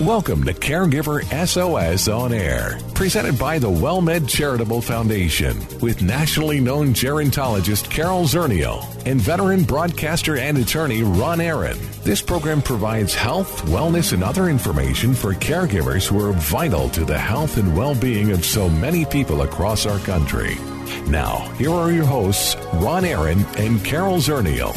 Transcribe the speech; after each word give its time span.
Welcome 0.00 0.42
to 0.42 0.52
Caregiver 0.52 1.22
SOS 1.46 2.08
On 2.08 2.32
Air, 2.32 2.80
presented 2.94 3.38
by 3.38 3.60
the 3.60 3.70
WellMed 3.70 4.28
Charitable 4.28 4.80
Foundation, 4.80 5.56
with 5.80 6.02
nationally 6.02 6.58
known 6.58 6.88
gerontologist 6.88 7.88
Carol 7.90 8.24
Zernial 8.24 8.84
and 9.06 9.20
veteran 9.20 9.62
broadcaster 9.62 10.36
and 10.36 10.58
attorney 10.58 11.04
Ron 11.04 11.40
Aaron. 11.40 11.78
This 12.02 12.20
program 12.20 12.60
provides 12.60 13.14
health, 13.14 13.62
wellness, 13.66 14.12
and 14.12 14.24
other 14.24 14.48
information 14.48 15.14
for 15.14 15.32
caregivers 15.32 16.08
who 16.08 16.20
are 16.28 16.32
vital 16.32 16.88
to 16.88 17.04
the 17.04 17.16
health 17.16 17.56
and 17.56 17.76
well 17.76 17.94
being 17.94 18.32
of 18.32 18.44
so 18.44 18.68
many 18.68 19.04
people 19.04 19.42
across 19.42 19.86
our 19.86 20.00
country. 20.00 20.56
Now, 21.06 21.48
here 21.56 21.70
are 21.70 21.92
your 21.92 22.04
hosts, 22.04 22.56
Ron 22.74 23.04
Aaron 23.04 23.44
and 23.58 23.84
Carol 23.84 24.16
Zernial. 24.16 24.74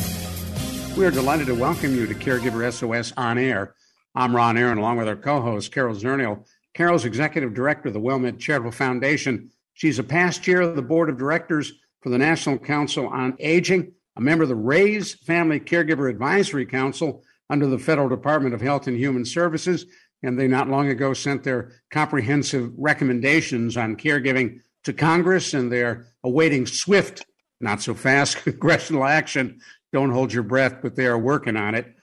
We 0.96 1.08
are 1.08 1.12
delighted 1.12 1.48
to 1.48 1.56
welcome 1.56 1.96
you 1.96 2.06
to 2.06 2.14
Caregiver 2.14 2.72
SOS 2.72 3.14
On 3.18 3.40
Air. 3.40 3.74
I'm 4.18 4.36
Ron 4.36 4.58
Aaron, 4.58 4.80
along 4.80 4.98
with 4.98 5.08
our 5.08 5.16
co 5.16 5.42
host, 5.42 5.72
Carol 5.72 5.94
Zernial. 5.94 6.44
Carol's 6.74 7.06
executive 7.06 7.54
director 7.54 7.90
of 7.90 7.94
the 7.94 8.00
WellMed 8.00 8.40
Charitable 8.40 8.72
Foundation. 8.72 9.52
She's 9.76 10.00
a 10.00 10.04
past 10.04 10.42
chair 10.42 10.62
of 10.62 10.76
the 10.76 10.82
board 10.82 11.12
of 11.12 11.20
directors 11.20 11.72
for 12.02 12.10
the 12.10 12.18
National 12.18 12.58
Council 12.58 13.06
on 13.06 13.36
Aging, 13.40 13.92
a 14.16 14.22
member 14.22 14.42
of 14.42 14.50
the 14.50 14.56
RAISE 14.56 15.14
Family 15.14 15.60
Caregiver 15.60 16.10
Advisory 16.10 16.66
Council 16.66 17.22
under 17.52 17.68
the 17.68 17.78
Federal 17.78 18.10
Department 18.10 18.56
of 18.56 18.62
Health 18.62 18.88
and 18.88 18.98
Human 18.98 19.24
Services. 19.24 19.86
And 20.24 20.40
they 20.40 20.48
not 20.48 20.68
long 20.68 20.90
ago 20.90 21.14
sent 21.14 21.44
their 21.44 21.74
comprehensive 21.92 22.72
recommendations 22.76 23.78
on 23.78 23.98
caregiving 23.98 24.62
to 24.86 24.94
Congress, 24.94 25.54
and 25.54 25.72
they're 25.72 26.08
awaiting 26.24 26.66
swift, 26.66 27.24
not 27.62 27.84
so 27.84 27.94
fast 27.94 28.38
congressional 28.44 29.04
action. 29.04 29.60
Don't 29.94 30.10
hold 30.10 30.34
your 30.34 30.42
breath, 30.42 30.78
but 30.82 30.96
they 30.96 31.06
are 31.06 31.20
working 31.20 31.56
on 31.56 31.76
it. 31.76 31.94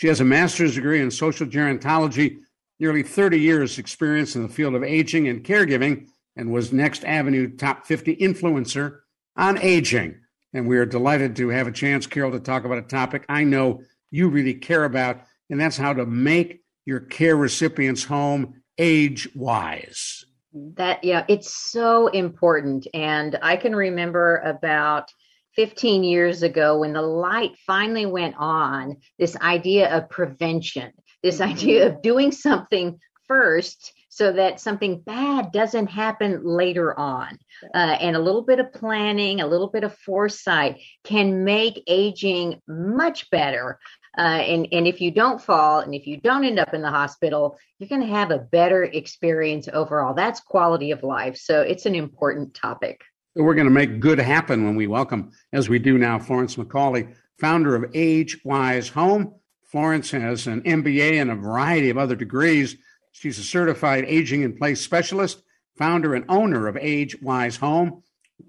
She 0.00 0.08
has 0.08 0.20
a 0.20 0.24
master's 0.24 0.76
degree 0.76 1.02
in 1.02 1.10
social 1.10 1.46
gerontology, 1.46 2.38
nearly 2.78 3.02
30 3.02 3.38
years 3.38 3.78
experience 3.78 4.34
in 4.34 4.42
the 4.42 4.48
field 4.48 4.74
of 4.74 4.82
aging 4.82 5.28
and 5.28 5.44
caregiving, 5.44 6.06
and 6.36 6.50
was 6.50 6.72
Next 6.72 7.04
Avenue 7.04 7.54
Top 7.54 7.84
50 7.84 8.16
influencer 8.16 9.00
on 9.36 9.58
aging. 9.58 10.18
And 10.54 10.66
we 10.66 10.78
are 10.78 10.86
delighted 10.86 11.36
to 11.36 11.50
have 11.50 11.66
a 11.66 11.70
chance, 11.70 12.06
Carol, 12.06 12.30
to 12.32 12.40
talk 12.40 12.64
about 12.64 12.78
a 12.78 12.82
topic 12.82 13.26
I 13.28 13.44
know 13.44 13.82
you 14.10 14.30
really 14.30 14.54
care 14.54 14.84
about, 14.84 15.20
and 15.50 15.60
that's 15.60 15.76
how 15.76 15.92
to 15.92 16.06
make 16.06 16.62
your 16.86 17.00
care 17.00 17.36
recipients 17.36 18.02
home 18.02 18.62
age 18.78 19.28
wise. 19.34 20.24
That, 20.54 21.04
yeah, 21.04 21.26
it's 21.28 21.52
so 21.52 22.06
important. 22.06 22.86
And 22.94 23.38
I 23.42 23.56
can 23.56 23.76
remember 23.76 24.38
about 24.38 25.12
15 25.56 26.04
years 26.04 26.42
ago 26.42 26.78
when 26.78 26.92
the 26.92 27.02
light 27.02 27.52
finally 27.66 28.06
went 28.06 28.34
on 28.38 28.96
this 29.18 29.36
idea 29.36 29.94
of 29.96 30.08
prevention, 30.08 30.92
this 31.22 31.38
mm-hmm. 31.38 31.52
idea 31.52 31.86
of 31.86 32.02
doing 32.02 32.32
something 32.32 32.98
first 33.26 33.92
so 34.10 34.32
that 34.32 34.60
something 34.60 35.00
bad 35.00 35.52
doesn't 35.52 35.86
happen 35.86 36.44
later 36.44 36.98
on. 36.98 37.38
Uh, 37.72 37.96
and 38.00 38.16
a 38.16 38.20
little 38.20 38.42
bit 38.42 38.58
of 38.58 38.72
planning, 38.72 39.40
a 39.40 39.46
little 39.46 39.68
bit 39.68 39.84
of 39.84 39.96
foresight 39.98 40.80
can 41.04 41.44
make 41.44 41.82
aging 41.86 42.60
much 42.66 43.30
better. 43.30 43.78
Uh, 44.18 44.22
and, 44.22 44.66
and 44.72 44.88
if 44.88 45.00
you 45.00 45.12
don't 45.12 45.40
fall 45.40 45.78
and 45.78 45.94
if 45.94 46.08
you 46.08 46.16
don't 46.16 46.44
end 46.44 46.58
up 46.58 46.74
in 46.74 46.82
the 46.82 46.90
hospital, 46.90 47.56
you're 47.78 47.88
going 47.88 48.00
to 48.00 48.06
have 48.08 48.32
a 48.32 48.38
better 48.38 48.82
experience 48.82 49.68
overall. 49.72 50.12
That's 50.12 50.40
quality 50.40 50.90
of 50.90 51.04
life. 51.04 51.36
So 51.36 51.62
it's 51.62 51.86
an 51.86 51.94
important 51.94 52.54
topic. 52.54 53.02
We're 53.36 53.54
going 53.54 53.68
to 53.68 53.72
make 53.72 54.00
good 54.00 54.18
happen 54.18 54.64
when 54.64 54.74
we 54.74 54.88
welcome, 54.88 55.30
as 55.52 55.68
we 55.68 55.78
do 55.78 55.96
now, 55.96 56.18
Florence 56.18 56.56
McCauley, 56.56 57.14
founder 57.38 57.76
of 57.76 57.88
Age 57.94 58.40
Wise 58.44 58.88
Home. 58.88 59.34
Florence 59.62 60.10
has 60.10 60.48
an 60.48 60.62
MBA 60.62 61.20
and 61.20 61.30
a 61.30 61.36
variety 61.36 61.90
of 61.90 61.98
other 61.98 62.16
degrees. 62.16 62.76
She's 63.12 63.38
a 63.38 63.44
certified 63.44 64.04
aging 64.08 64.42
in 64.42 64.56
place 64.56 64.80
specialist, 64.80 65.42
founder 65.78 66.16
and 66.16 66.24
owner 66.28 66.66
of 66.66 66.76
Age 66.76 67.22
Wise 67.22 67.56
Home, 67.58 68.02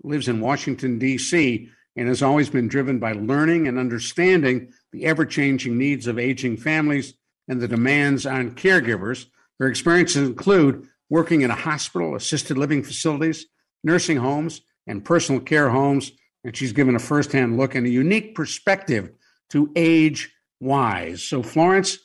lives 0.03 0.27
in 0.27 0.41
Washington, 0.41 0.97
D.C., 0.97 1.69
and 1.95 2.07
has 2.07 2.23
always 2.23 2.49
been 2.49 2.67
driven 2.67 2.97
by 2.97 3.11
learning 3.11 3.67
and 3.67 3.77
understanding 3.77 4.73
the 4.91 5.05
ever 5.05 5.27
changing 5.27 5.77
needs 5.77 6.07
of 6.07 6.17
aging 6.17 6.57
families 6.57 7.13
and 7.47 7.61
the 7.61 7.67
demands 7.67 8.25
on 8.25 8.55
caregivers. 8.55 9.27
Her 9.59 9.67
experiences 9.67 10.27
include 10.27 10.87
working 11.07 11.41
in 11.41 11.51
a 11.51 11.55
hospital, 11.55 12.15
assisted 12.15 12.57
living 12.57 12.81
facilities, 12.81 13.45
nursing 13.83 14.17
homes, 14.17 14.61
and 14.87 15.03
personal 15.03 15.41
care 15.41 15.69
homes. 15.69 16.11
And 16.43 16.55
she's 16.55 16.73
given 16.73 16.95
a 16.95 16.99
firsthand 16.99 17.57
look 17.57 17.75
and 17.75 17.85
a 17.85 17.89
unique 17.89 18.33
perspective 18.33 19.11
to 19.51 19.71
age 19.75 20.33
wise. 20.59 21.21
So, 21.21 21.43
Florence, 21.43 21.97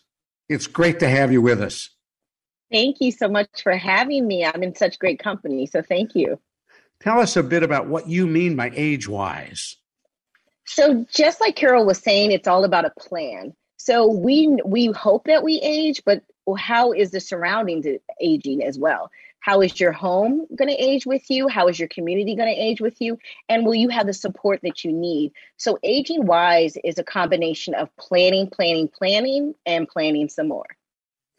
it's 0.48 0.66
great 0.66 1.00
to 1.00 1.08
have 1.08 1.32
you 1.32 1.40
with 1.40 1.62
us. 1.62 1.90
Thank 2.70 3.00
you 3.00 3.12
so 3.12 3.28
much 3.28 3.48
for 3.62 3.76
having 3.76 4.26
me. 4.26 4.44
I'm 4.44 4.62
in 4.62 4.74
such 4.74 4.98
great 4.98 5.18
company. 5.18 5.66
So, 5.66 5.80
thank 5.80 6.14
you. 6.14 6.38
Tell 7.00 7.20
us 7.20 7.36
a 7.36 7.42
bit 7.42 7.62
about 7.62 7.86
what 7.88 8.08
you 8.08 8.26
mean 8.26 8.56
by 8.56 8.72
age 8.74 9.08
wise. 9.08 9.76
So, 10.66 11.06
just 11.10 11.40
like 11.40 11.56
Carol 11.56 11.86
was 11.86 11.98
saying, 11.98 12.32
it's 12.32 12.48
all 12.48 12.64
about 12.64 12.84
a 12.84 12.92
plan. 12.98 13.54
So 13.86 14.10
we 14.10 14.48
we 14.64 14.86
hope 14.86 15.26
that 15.26 15.44
we 15.44 15.60
age, 15.62 16.02
but 16.04 16.20
how 16.58 16.90
is 16.92 17.12
the 17.12 17.20
surroundings 17.20 17.86
aging 18.20 18.64
as 18.64 18.80
well? 18.80 19.10
How 19.46 19.60
is 19.60 19.78
your 19.78 19.92
home 19.92 20.44
going 20.56 20.70
to 20.70 20.74
age 20.74 21.06
with 21.06 21.30
you? 21.30 21.46
How 21.46 21.68
is 21.68 21.78
your 21.78 21.86
community 21.86 22.34
going 22.34 22.52
to 22.52 22.60
age 22.60 22.80
with 22.80 23.00
you? 23.00 23.16
And 23.48 23.64
will 23.64 23.76
you 23.76 23.88
have 23.90 24.08
the 24.08 24.12
support 24.12 24.58
that 24.64 24.82
you 24.82 24.90
need? 24.90 25.30
So, 25.56 25.78
aging 25.84 26.26
wise 26.26 26.76
is 26.82 26.98
a 26.98 27.04
combination 27.04 27.72
of 27.74 27.88
planning, 27.96 28.50
planning, 28.50 28.88
planning, 28.88 29.54
and 29.64 29.86
planning 29.86 30.28
some 30.28 30.48
more. 30.48 30.66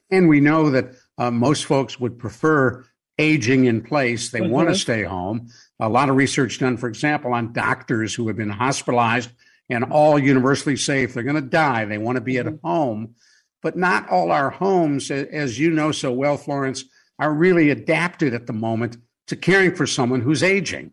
And 0.10 0.30
we 0.30 0.40
know 0.40 0.70
that 0.70 0.96
uh, 1.18 1.32
most 1.32 1.66
folks 1.66 2.00
would 2.00 2.18
prefer 2.18 2.86
aging 3.20 3.66
in 3.66 3.82
place. 3.82 4.32
They 4.32 4.40
mm-hmm. 4.40 4.52
want 4.52 4.70
to 4.70 4.76
stay 4.76 5.04
home. 5.04 5.50
A 5.82 5.90
lot 5.90 6.08
of 6.08 6.16
research 6.16 6.60
done, 6.60 6.78
for 6.78 6.88
example, 6.88 7.34
on 7.34 7.52
doctors 7.52 8.16
who 8.16 8.30
have 8.30 8.38
been 8.38 8.50
hospitalized 8.50 9.32
and 9.70 9.84
all 9.84 10.18
universally 10.18 10.78
safe. 10.78 11.14
They're 11.14 11.24
going 11.24 11.36
to 11.36 11.42
die. 11.42 11.84
They 11.84 11.98
want 11.98 12.16
to 12.16 12.22
be 12.22 12.36
mm-hmm. 12.36 12.56
at 12.56 12.60
home. 12.64 13.16
But 13.62 13.76
not 13.76 14.08
all 14.08 14.32
our 14.32 14.50
homes, 14.50 15.12
as 15.12 15.60
you 15.60 15.72
know 15.72 15.92
so 15.92 16.14
well, 16.14 16.38
Florence, 16.38 16.86
are 17.20 17.34
really 17.34 17.70
adapted 17.70 18.34
at 18.34 18.48
the 18.48 18.54
moment 18.54 18.98
to 19.28 19.36
caring 19.36 19.76
for 19.76 19.88
someone 19.88 20.22
who's 20.22 20.44
aging. 20.44 20.92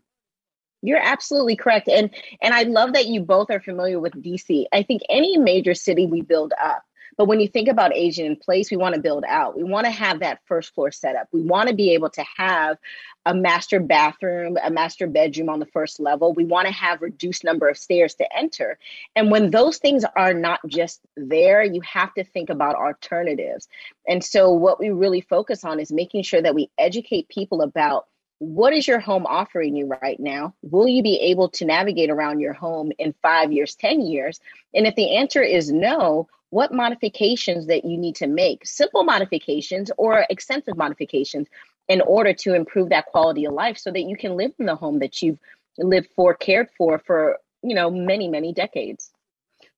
You're 0.83 1.03
absolutely 1.03 1.57
correct. 1.57 1.89
And 1.89 2.11
and 2.43 2.53
I 2.53 2.65
love 2.65 2.93
that 2.93 3.07
you 3.07 3.23
both 3.23 3.51
are 3.51 3.61
familiar 3.61 3.99
with 3.99 4.13
DC. 4.15 4.67
I 4.73 4.83
think 4.83 5.03
any 5.09 5.39
major 5.39 5.75
city 5.75 6.07
we 6.07 6.21
build 6.21 6.53
up 6.63 6.85
but 7.17 7.27
when 7.27 7.41
you 7.41 7.49
think 7.49 7.69
about 7.69 7.95
aging 7.95 8.27
in 8.27 8.37
place, 8.37 8.71
we 8.71 8.77
want 8.77 8.95
to 8.95 9.01
build 9.01 9.25
out. 9.27 9.57
We 9.57 9.65
want 9.65 9.87
to 9.87 9.91
have 9.91 10.21
that 10.21 10.41
first 10.47 10.75
floor 10.75 10.91
set 10.91 11.17
up. 11.17 11.29
We 11.33 11.43
want 11.43 11.69
to 11.69 11.75
be 11.75 11.91
able 11.91 12.11
to 12.11 12.25
have 12.37 12.79
a 13.27 13.35
master 13.35 13.81
bathroom, 13.81 14.59
a 14.63 14.71
master 14.71 15.07
bedroom 15.07 15.49
on 15.49 15.59
the 15.59 15.67
first 15.67 15.99
level. 15.99 16.35
We 16.35 16.45
want 16.45 16.67
to 16.67 16.75
have 16.75 17.01
reduced 17.01 17.45
number 17.45 17.69
of 17.69 17.79
stairs 17.79 18.15
to 18.17 18.37
enter. 18.37 18.79
And 19.17 19.31
when 19.31 19.51
those 19.51 19.79
things 19.79 20.05
are 20.17 20.35
not 20.35 20.61
just 20.67 21.01
there, 21.17 21.63
you 21.63 21.81
have 21.83 22.13
to 22.15 22.25
think 22.25 22.51
about 22.51 22.77
alternatives. 22.77 23.69
And 24.07 24.23
so 24.23 24.51
what 24.51 24.79
we 24.79 24.91
really 24.91 25.23
focus 25.23 25.65
on 25.65 25.81
is 25.81 25.91
making 25.91 26.25
sure 26.25 26.43
that 26.43 26.55
we 26.55 26.71
educate 26.79 27.29
people 27.29 27.63
about 27.63 28.07
what 28.39 28.75
is 28.75 28.87
your 28.87 29.01
home 29.01 29.27
offering 29.27 29.77
you 29.77 29.87
right 30.03 30.19
now? 30.21 30.55
Will 30.63 30.89
you 30.89 31.03
be 31.03 31.19
able 31.21 31.49
to 31.51 31.65
navigate 31.65 32.11
around 32.11 32.41
your 32.41 32.53
home 32.53 32.93
in 32.99 33.15
five 33.23 33.53
years, 33.53 33.75
10 33.77 34.03
years? 34.03 34.41
And 34.75 34.87
if 34.87 34.95
the 34.97 35.17
answer 35.17 35.41
is 35.43 35.73
no, 35.73 36.29
what 36.51 36.73
modifications 36.73 37.67
that 37.67 37.85
you 37.85 37.97
need 37.97 38.17
to 38.17 38.27
make, 38.27 38.67
simple 38.67 39.03
modifications 39.03 39.91
or 39.97 40.27
extensive 40.31 40.77
modifications, 40.77 41.49
in 41.89 42.01
order 42.01 42.33
to 42.33 42.55
improve 42.55 42.89
that 42.91 43.07
quality 43.07 43.45
of 43.45 43.53
life 43.53 43.79
so 43.79 43.91
that 43.91 44.03
you 44.03 44.17
can 44.17 44.37
live 44.37 44.53
in 44.59 44.67
the 44.67 44.75
home 44.75 44.99
that 45.01 45.21
you've 45.21 45.39
lived 45.79 46.09
for, 46.15 46.35
cared 46.35 46.69
for, 46.77 46.99
for, 46.99 47.39
you 47.63 47.75
know, 47.75 47.91
many, 47.91 48.29
many 48.29 48.53
decades. 48.53 49.11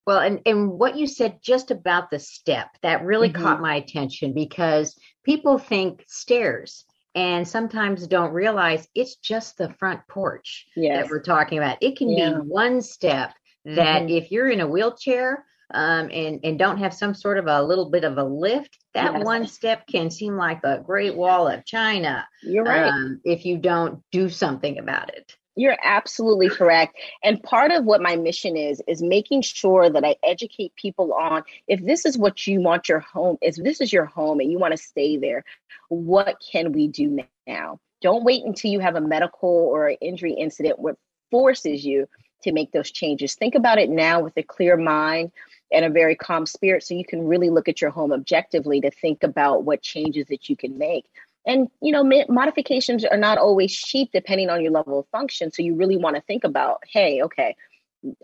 Well, 0.07 0.21
and, 0.21 0.41
and 0.47 0.79
what 0.79 0.97
you 0.97 1.09
said 1.09 1.41
just 1.43 1.73
about 1.73 2.11
the 2.11 2.21
step, 2.21 2.69
that 2.83 3.05
really 3.05 3.29
mm-hmm. 3.29 3.43
caught 3.43 3.61
my 3.61 3.75
attention 3.75 4.33
because 4.33 4.97
people 5.25 5.59
think 5.59 6.05
stairs 6.07 6.85
and 7.17 7.49
sometimes 7.49 8.07
don't 8.07 8.33
realize 8.33 8.87
it's 8.95 9.17
just 9.17 9.59
the 9.59 9.73
front 9.75 10.01
porch 10.09 10.67
yes. 10.77 11.03
that 11.03 11.11
we're 11.11 11.23
talking 11.23 11.59
about. 11.59 11.79
It 11.81 11.97
can 11.97 12.11
yeah. 12.11 12.35
be 12.35 12.37
one 12.37 12.83
step 12.83 13.33
that 13.65 14.03
mm-hmm. 14.03 14.11
if 14.11 14.31
you're 14.31 14.49
in 14.49 14.61
a 14.61 14.67
wheelchair, 14.67 15.45
um, 15.75 16.11
and 16.13 16.41
and 16.45 16.59
don't 16.59 16.79
have 16.79 16.95
some 16.95 17.15
sort 17.15 17.39
of 17.39 17.47
a 17.47 17.63
little 17.63 17.91
bit 17.91 18.05
of 18.05 18.19
a 18.19 18.25
lift, 18.25 18.79
that 18.95 19.15
yes. 19.15 19.25
one 19.25 19.47
step 19.47 19.87
can 19.87 20.11
seem 20.11 20.37
like 20.37 20.61
a 20.65 20.79
Great 20.79 21.17
Wall 21.17 21.49
of 21.49 21.65
China. 21.65 22.27
You're 22.43 22.65
right. 22.65 22.89
Um, 22.89 23.21
if 23.25 23.45
you 23.45 23.59
don't 23.59 24.03
do 24.13 24.29
something 24.29 24.79
about 24.79 25.15
it. 25.15 25.37
You're 25.59 25.79
absolutely 25.83 26.51
correct. 26.51 26.99
And 27.25 27.43
part 27.43 27.73
of 27.73 27.87
what 27.87 28.03
my 28.03 28.15
mission 28.17 28.59
is, 28.59 28.83
is 28.87 29.03
making 29.03 29.41
sure 29.41 29.89
that 29.89 30.05
I 30.05 30.17
educate 30.23 30.75
people 30.77 31.15
on 31.15 31.45
if 31.67 31.83
this 31.83 32.05
is 32.05 32.19
what 32.19 32.47
you 32.47 32.61
want 32.61 32.91
your 32.91 33.01
home, 33.01 33.39
if 33.41 33.57
this 33.57 33.81
is 33.81 33.91
your 33.91 34.05
home 34.05 34.41
and 34.41 34.53
you 34.53 34.59
want 34.59 34.73
to 34.73 34.77
stay 34.77 35.17
there, 35.17 35.45
what 35.89 36.37
can 36.53 36.73
we 36.73 36.89
do 36.89 37.19
now? 37.47 37.81
Don't 38.03 38.23
wait 38.23 38.45
until 38.45 38.71
you 38.71 38.81
have 38.81 38.97
a 38.97 39.01
medical 39.01 39.49
or 39.49 39.95
injury 40.03 40.35
incident 40.35 40.79
what 40.79 40.97
forces 41.31 41.85
you 41.85 42.07
to 42.43 42.53
make 42.53 42.73
those 42.73 42.91
changes. 42.91 43.35
Think 43.35 43.55
about 43.55 43.79
it 43.79 43.89
now 43.89 44.21
with 44.21 44.37
a 44.37 44.43
clear 44.43 44.77
mind 44.77 45.33
and 45.73 45.85
a 45.85 45.91
very 45.91 46.15
calm 46.15 46.47
spirit. 46.47 46.85
So 46.85 46.95
you 46.95 47.05
can 47.05 47.27
really 47.27 47.51
look 47.51 47.69
at 47.69 47.81
your 47.81 47.91
home 47.91 48.13
objectively 48.13 48.81
to 48.81 48.91
think 48.91 49.23
about 49.23 49.65
what 49.65 49.83
changes 49.83 50.27
that 50.29 50.49
you 50.49 50.57
can 50.57 50.79
make. 50.79 51.07
And 51.47 51.69
you 51.81 51.93
know 51.93 52.03
modifications 52.29 53.05
are 53.05 53.17
not 53.17 53.39
always 53.39 53.75
cheap 53.75 54.11
depending 54.13 54.51
on 54.51 54.63
your 54.63 54.73
level 54.73 54.99
of 54.99 55.07
function. 55.09 55.53
So 55.53 55.63
you 55.63 55.75
really 55.75 55.97
want 55.97 56.17
to 56.17 56.23
think 56.23 56.45
about 56.45 56.83
hey 56.89 57.23
okay 57.23 57.57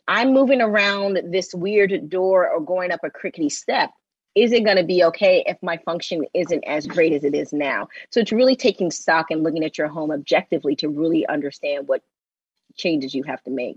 i'm 0.06 0.33
moving 0.33 0.61
around 0.61 1.21
this 1.31 1.55
weird 1.55 2.09
door 2.09 2.49
or 2.49 2.61
going 2.61 2.93
up 2.93 3.00
a 3.03 3.11
crickety 3.11 3.49
step. 3.49 3.91
Is 4.35 4.53
it 4.53 4.65
going 4.65 4.79
to 4.79 4.85
be 4.85 5.05
okay 5.05 5.45
if 5.47 5.59
my 5.62 5.77
function 5.79 6.25
isn't 6.33 6.65
as 6.65 6.87
great 6.87 7.12
as 7.12 7.23
it 7.23 7.35
is 7.35 7.53
now? 7.53 7.88
So 8.11 8.21
it's 8.21 8.33
really 8.33 8.56
taking 8.56 8.91
stock 8.91 9.31
and 9.31 9.43
looking 9.43 9.62
at 9.62 9.77
your 9.77 9.88
home 9.88 10.11
objectively 10.11 10.75
to 10.77 10.88
really 10.88 11.27
understand 11.27 11.87
what 11.87 12.03
changes 12.77 13.15
you 13.15 13.25
have 13.25 13.43
to 13.43 13.50
make 13.50 13.77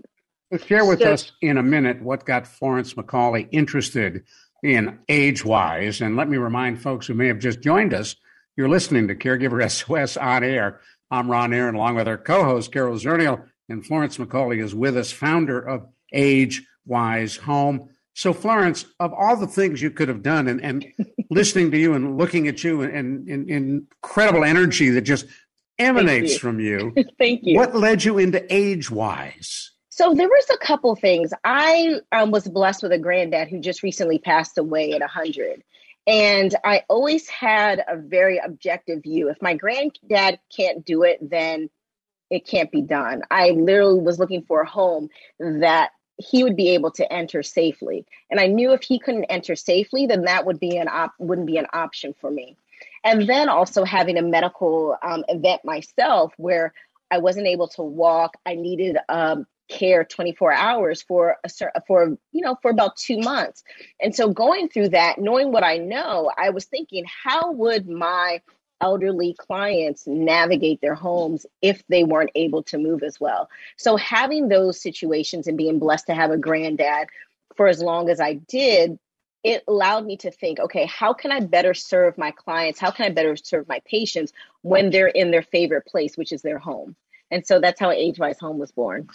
share 0.64 0.84
with 0.84 1.00
so, 1.00 1.12
us 1.12 1.32
in 1.42 1.58
a 1.58 1.62
minute 1.62 2.00
what 2.02 2.24
got 2.24 2.46
florence 2.46 2.94
mccauley 2.94 3.48
interested 3.50 4.24
in 4.62 4.98
age 5.08 5.44
wise. 5.44 6.00
and 6.00 6.16
let 6.16 6.28
me 6.28 6.36
remind 6.36 6.80
folks 6.80 7.06
who 7.06 7.14
may 7.14 7.26
have 7.26 7.38
just 7.38 7.60
joined 7.60 7.92
us 7.92 8.16
you're 8.56 8.70
listening 8.70 9.08
to 9.08 9.14
Caregiver 9.14 9.70
SOS 9.70 10.16
on 10.16 10.42
air. 10.42 10.80
I'm 11.10 11.30
Ron 11.30 11.52
Aaron, 11.52 11.74
along 11.74 11.96
with 11.96 12.08
our 12.08 12.18
co-host 12.18 12.72
Carol 12.72 12.96
Zernial, 12.96 13.44
and 13.68 13.84
Florence 13.84 14.16
McCauley 14.16 14.62
is 14.64 14.74
with 14.74 14.96
us, 14.96 15.12
founder 15.12 15.60
of 15.60 15.86
Age 16.12 16.62
Wise 16.86 17.36
Home. 17.36 17.90
So, 18.14 18.32
Florence, 18.32 18.86
of 18.98 19.12
all 19.12 19.36
the 19.36 19.46
things 19.46 19.82
you 19.82 19.90
could 19.90 20.08
have 20.08 20.22
done, 20.22 20.48
and, 20.48 20.60
and 20.62 20.86
listening 21.30 21.70
to 21.72 21.78
you 21.78 21.92
and 21.92 22.16
looking 22.16 22.48
at 22.48 22.64
you, 22.64 22.82
and, 22.82 23.28
and, 23.28 23.28
and 23.28 23.86
incredible 24.02 24.42
energy 24.42 24.88
that 24.90 25.02
just 25.02 25.26
emanates 25.78 26.38
from 26.38 26.58
you. 26.58 26.94
Thank 27.18 27.40
you. 27.42 27.56
What 27.56 27.76
led 27.76 28.04
you 28.04 28.18
into 28.18 28.42
Age 28.52 28.90
Wise? 28.90 29.72
So 29.96 30.12
there 30.12 30.28
was 30.28 30.50
a 30.50 30.58
couple 30.58 30.94
things. 30.94 31.32
I 31.42 32.00
um, 32.12 32.30
was 32.30 32.46
blessed 32.46 32.82
with 32.82 32.92
a 32.92 32.98
granddad 32.98 33.48
who 33.48 33.60
just 33.60 33.82
recently 33.82 34.18
passed 34.18 34.58
away 34.58 34.92
at 34.92 35.00
100. 35.00 35.64
And 36.06 36.54
I 36.62 36.82
always 36.90 37.26
had 37.30 37.82
a 37.88 37.96
very 37.96 38.36
objective 38.36 39.04
view. 39.04 39.30
If 39.30 39.40
my 39.40 39.54
granddad 39.54 40.38
can't 40.54 40.84
do 40.84 41.02
it, 41.04 41.18
then 41.22 41.70
it 42.28 42.46
can't 42.46 42.70
be 42.70 42.82
done. 42.82 43.22
I 43.30 43.52
literally 43.52 44.02
was 44.02 44.18
looking 44.18 44.42
for 44.42 44.60
a 44.60 44.68
home 44.68 45.08
that 45.40 45.92
he 46.18 46.44
would 46.44 46.56
be 46.56 46.74
able 46.74 46.90
to 46.90 47.10
enter 47.10 47.42
safely. 47.42 48.04
And 48.30 48.38
I 48.38 48.48
knew 48.48 48.72
if 48.72 48.82
he 48.82 48.98
couldn't 48.98 49.24
enter 49.24 49.56
safely, 49.56 50.04
then 50.04 50.24
that 50.24 50.44
would 50.44 50.60
be 50.60 50.76
an 50.76 50.88
op- 50.88 51.14
wouldn't 51.18 51.46
be 51.46 51.56
an 51.56 51.68
option 51.72 52.14
for 52.20 52.30
me. 52.30 52.58
And 53.02 53.26
then 53.26 53.48
also 53.48 53.84
having 53.84 54.18
a 54.18 54.22
medical 54.22 54.94
um, 55.02 55.24
event 55.28 55.64
myself 55.64 56.34
where 56.36 56.74
I 57.10 57.18
wasn't 57.18 57.46
able 57.46 57.68
to 57.68 57.82
walk. 57.82 58.36
I 58.44 58.54
needed 58.54 58.98
um, 59.08 59.46
care 59.68 60.04
24 60.04 60.52
hours 60.52 61.02
for 61.02 61.36
a 61.44 61.80
for 61.86 62.16
you 62.32 62.40
know 62.40 62.56
for 62.62 62.70
about 62.70 62.96
2 62.96 63.18
months. 63.18 63.64
And 64.00 64.14
so 64.14 64.28
going 64.28 64.68
through 64.68 64.90
that 64.90 65.18
knowing 65.18 65.52
what 65.52 65.64
I 65.64 65.78
know, 65.78 66.30
I 66.36 66.50
was 66.50 66.64
thinking 66.64 67.04
how 67.24 67.52
would 67.52 67.88
my 67.88 68.40
elderly 68.80 69.34
clients 69.38 70.06
navigate 70.06 70.80
their 70.80 70.94
homes 70.94 71.46
if 71.62 71.82
they 71.88 72.04
weren't 72.04 72.30
able 72.34 72.62
to 72.64 72.78
move 72.78 73.02
as 73.02 73.18
well. 73.18 73.48
So 73.76 73.96
having 73.96 74.48
those 74.48 74.80
situations 74.80 75.46
and 75.46 75.56
being 75.56 75.78
blessed 75.78 76.06
to 76.06 76.14
have 76.14 76.30
a 76.30 76.36
granddad 76.36 77.08
for 77.56 77.68
as 77.68 77.82
long 77.82 78.10
as 78.10 78.20
I 78.20 78.34
did 78.34 78.98
it 79.46 79.62
allowed 79.68 80.04
me 80.04 80.16
to 80.16 80.30
think, 80.32 80.58
okay, 80.58 80.86
how 80.86 81.12
can 81.12 81.30
I 81.30 81.38
better 81.38 81.72
serve 81.72 82.18
my 82.18 82.32
clients? 82.32 82.80
How 82.80 82.90
can 82.90 83.06
I 83.06 83.10
better 83.10 83.36
serve 83.36 83.68
my 83.68 83.80
patients 83.84 84.32
when 84.62 84.90
they're 84.90 85.06
in 85.06 85.30
their 85.30 85.42
favorite 85.42 85.86
place, 85.86 86.16
which 86.16 86.32
is 86.32 86.42
their 86.42 86.58
home? 86.58 86.96
And 87.30 87.46
so 87.46 87.60
that's 87.60 87.78
how 87.78 87.90
AgeWise 87.90 88.40
Home 88.40 88.58
was 88.58 88.72
born 88.72 89.08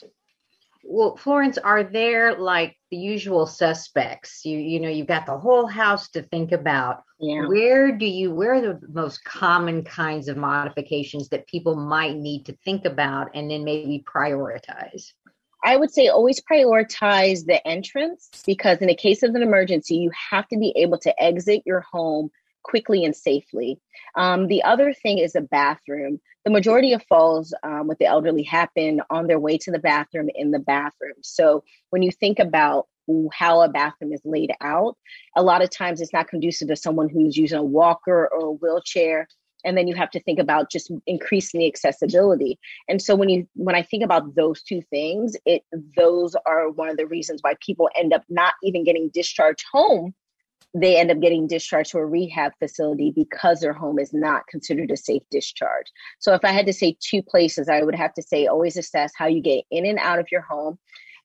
well 0.84 1.16
florence 1.16 1.58
are 1.58 1.84
there 1.84 2.36
like 2.38 2.76
the 2.90 2.98
usual 2.98 3.46
suspects 3.46 4.44
you 4.46 4.58
you 4.58 4.80
know 4.80 4.90
you've 4.90 5.08
got 5.08 5.26
the 5.26 5.38
whole 5.38 5.68
house 5.68 6.10
to 6.10 6.22
think 6.24 6.52
about 6.52 7.04
yeah. 7.20 7.46
where 7.46 7.92
do 7.92 8.06
you 8.06 8.34
where 8.34 8.56
are 8.56 8.62
the 8.62 8.80
most 8.92 9.24
common 9.24 9.84
kinds 9.84 10.28
of 10.28 10.38
modifications 10.38 11.30
that 11.30 11.48
people 11.48 11.76
might 11.76 12.16
need 12.16 12.46
to 12.46 12.58
think 12.66 12.86
about 12.86 13.30
and 13.36 13.52
then 13.52 13.64
maybe 13.64 14.04
prioritize 14.08 15.14
I 15.64 15.78
would 15.78 15.92
say 15.92 16.08
always 16.08 16.42
prioritize 16.42 17.46
the 17.46 17.66
entrance 17.68 18.30
because 18.46 18.80
in 18.80 18.90
a 18.90 18.96
case 18.96 19.24
of 19.24 19.36
an 19.36 19.44
emergency, 19.44 19.96
you 19.96 20.12
have 20.32 20.48
to 20.50 20.58
be 20.58 20.74
able 20.76 20.98
to 21.00 21.24
exit 21.24 21.62
your 21.66 21.82
home 21.82 22.30
quickly 22.64 23.04
and 23.06 23.16
safely. 23.16 23.80
Um, 24.16 24.48
the 24.48 24.64
other 24.64 24.94
thing 24.94 25.18
is 25.18 25.36
a 25.36 25.42
bathroom. 25.42 26.20
The 26.46 26.52
majority 26.52 26.94
of 26.94 27.04
falls 27.04 27.54
um, 27.64 27.88
with 27.88 28.00
the 28.00 28.06
elderly 28.06 28.44
happen 28.44 29.02
on 29.10 29.28
their 29.28 29.40
way 29.40 29.58
to 29.60 29.72
the 29.72 29.80
bathroom 29.80 30.30
in 30.34 30.52
the 30.52 30.60
bathroom. 30.60 31.16
So 31.22 31.64
when 31.90 32.02
you 32.02 32.12
think 32.12 32.40
about 32.40 32.88
how 33.34 33.62
a 33.62 33.70
bathroom 33.70 34.14
is 34.14 34.22
laid 34.24 34.52
out, 34.62 34.98
a 35.36 35.44
lot 35.44 35.64
of 35.64 35.70
times 35.70 36.02
it's 36.02 36.14
not 36.14 36.28
conducive 36.28 36.68
to 36.70 36.76
someone 36.76 37.10
who's 37.10 37.38
using 37.38 37.60
a 37.60 37.64
walker 37.64 38.30
or 38.32 38.48
a 38.48 38.52
wheelchair 38.52 39.28
and 39.64 39.78
then 39.78 39.88
you 39.88 39.96
have 39.96 40.10
to 40.12 40.20
think 40.22 40.40
about 40.40 40.72
just 40.72 40.92
increasing 41.08 41.60
the 41.60 41.68
accessibility 41.68 42.60
and 42.88 43.02
so 43.02 43.16
when 43.16 43.30
you 43.30 43.48
when 43.56 43.76
i 43.76 43.82
think 43.82 44.04
about 44.04 44.36
those 44.36 44.62
two 44.64 44.82
things 44.90 45.36
it 45.46 45.64
those 45.96 46.36
are 46.46 46.70
one 46.70 46.90
of 46.90 46.98
the 46.98 47.08
reasons 47.08 47.42
why 47.42 47.54
people 47.66 47.90
end 47.96 48.14
up 48.14 48.24
not 48.30 48.54
even 48.64 48.84
getting 48.84 49.10
discharged 49.14 49.66
home 49.72 50.14
they 50.74 50.98
end 50.98 51.12
up 51.12 51.20
getting 51.20 51.48
discharged 51.48 51.92
to 51.92 51.98
a 51.98 52.06
rehab 52.06 52.54
facility 52.60 53.12
because 53.14 53.60
their 53.60 53.74
home 53.74 54.00
is 54.00 54.14
not 54.14 54.48
considered 54.48 54.90
a 54.92 54.98
safe 54.98 55.24
discharge. 55.30 55.88
So 56.20 56.34
if 56.34 56.46
I 56.46 56.52
had 56.52 56.66
to 56.68 56.74
say 56.74 56.96
two 57.00 57.22
places, 57.22 57.68
I 57.68 57.84
would 57.84 57.96
have 57.96 58.14
to 58.14 58.22
say 58.22 58.48
always 58.48 58.78
assess 58.78 59.12
how 59.16 59.28
you 59.28 59.42
get 59.42 59.66
in 59.70 59.86
and 59.86 60.00
out 60.00 60.20
of 60.20 60.28
your 60.32 60.42
home 60.42 60.80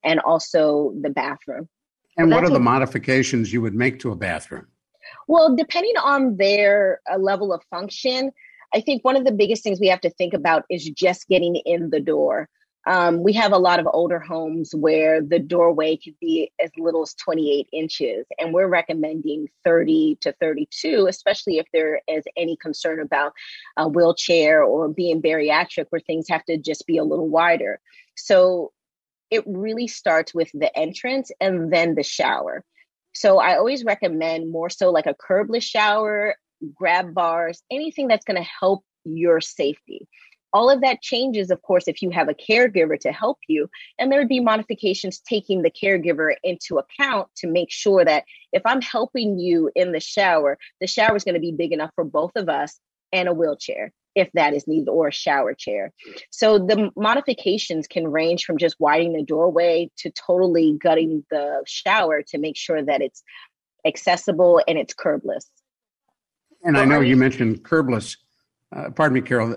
and 0.05 0.21
also 0.21 0.93
the 1.01 1.11
bathroom. 1.11 1.69
And 2.17 2.31
what 2.31 2.45
are 2.45 2.51
the 2.51 2.59
modifications 2.59 3.53
you 3.53 3.61
would 3.61 3.75
make 3.75 4.01
to 4.01 4.11
a 4.11 4.17
bathroom? 4.17 4.67
Well, 5.29 5.57
depending 5.57 5.97
on 6.03 6.37
their 6.37 7.01
uh, 7.11 7.19
level 7.19 7.53
of 7.53 7.63
function, 7.71 8.33
I 8.75 8.81
think 8.81 9.05
one 9.05 9.17
of 9.17 9.25
the 9.25 9.33
biggest 9.33 9.63
things 9.63 9.81
we 9.81 9.89
have 9.89 10.01
to 10.03 10.11
think 10.11 10.35
about 10.35 10.65
is 10.71 10.89
just 10.91 11.29
getting 11.29 11.57
in 11.57 11.91
the 11.91 12.01
door. 12.01 12.49
Um, 12.87 13.25
we 13.25 13.33
have 13.33 13.53
a 13.53 13.59
lot 13.59 13.81
of 13.81 13.89
older 13.93 14.21
homes 14.21 14.73
where 14.73 15.21
the 15.21 15.41
doorway 15.41 15.97
could 15.97 16.15
be 16.21 16.53
as 16.61 16.71
little 16.79 17.03
as 17.03 17.15
28 17.15 17.69
inches, 17.73 18.27
and 18.39 18.55
we're 18.55 18.69
recommending 18.69 19.49
30 19.65 20.19
to 20.21 20.33
32, 20.41 21.07
especially 21.09 21.59
if 21.59 21.67
there 21.73 22.01
is 22.07 22.23
any 22.37 22.57
concern 22.57 23.01
about 23.01 23.33
a 23.77 23.89
wheelchair 23.89 24.63
or 24.63 24.89
being 24.89 25.21
bariatric, 25.21 25.87
where 25.91 26.01
things 26.01 26.27
have 26.29 26.45
to 26.45 26.57
just 26.59 26.87
be 26.87 26.97
a 26.99 27.05
little 27.05 27.29
wider. 27.29 27.81
So 28.17 28.73
it 29.31 29.43
really 29.47 29.89
starts 29.89 30.33
with 30.33 30.51
the 30.55 30.77
entrance 30.79 31.33
and 31.41 31.73
then 31.73 31.97
the 31.97 32.05
shower. 32.05 32.65
So 33.17 33.39
I 33.39 33.57
always 33.57 33.83
recommend 33.83 34.53
more 34.53 34.69
so 34.69 34.91
like 34.91 35.07
a 35.07 35.15
curbless 35.15 35.63
shower, 35.63 36.37
grab 36.75 37.15
bars, 37.15 37.63
anything 37.71 38.09
that's 38.09 38.27
going 38.27 38.37
to 38.37 38.49
help 38.61 38.85
your 39.05 39.41
safety. 39.41 40.07
All 40.53 40.69
of 40.69 40.83
that 40.83 41.01
changes, 41.01 41.51
of 41.51 41.63
course, 41.63 41.89
if 41.89 42.03
you 42.03 42.11
have 42.11 42.29
a 42.29 42.35
caregiver 42.35 43.01
to 43.01 43.13
help 43.13 43.39
you. 43.49 43.71
And 43.99 44.13
there 44.13 44.19
would 44.19 44.29
be 44.29 44.41
modifications 44.41 45.21
taking 45.21 45.63
the 45.63 45.71
caregiver 45.71 46.35
into 46.45 46.77
account 46.77 47.29
to 47.39 47.47
make 47.47 47.71
sure 47.71 48.05
that 48.05 48.25
if 48.53 48.61
I'm 48.67 48.83
helping 48.83 49.39
you 49.39 49.71
in 49.75 49.93
the 49.93 50.01
shower, 50.01 50.59
the 50.83 50.87
shower 50.87 51.17
is 51.17 51.25
going 51.25 51.35
to 51.37 51.41
be 51.41 51.53
big 51.53 51.73
enough 51.73 51.93
for 51.95 52.05
both 52.05 52.33
of 52.37 52.51
us 52.51 52.79
and 53.13 53.29
a 53.29 53.33
wheelchair 53.33 53.93
if 54.17 54.29
that 54.33 54.55
is 54.55 54.67
needed 54.67 54.89
or 54.89 55.09
a 55.09 55.13
shower 55.13 55.55
chair. 55.55 55.93
So 56.31 56.59
the 56.59 56.91
modifications 56.97 57.87
can 57.87 58.09
range 58.09 58.45
from 58.45 58.59
just 58.59 58.75
widening 58.81 59.13
the 59.13 59.23
doorway 59.23 59.91
to 59.99 60.11
totally 60.11 60.77
gutting 60.81 61.25
the 61.31 61.63
shower 61.67 62.23
to 62.29 62.39
make 62.39 62.57
sure 62.57 62.83
that 62.83 63.01
it's 63.01 63.23
accessible 63.87 64.61
and 64.67 64.77
it's 64.79 64.95
curbless. 64.95 65.45
And 66.65 66.77
I 66.77 66.85
know 66.85 67.01
you 67.01 67.17
mentioned 67.17 67.63
curbless. 67.63 68.17
Uh, 68.75 68.91
pardon 68.91 69.15
me, 69.15 69.21
Carol 69.21 69.55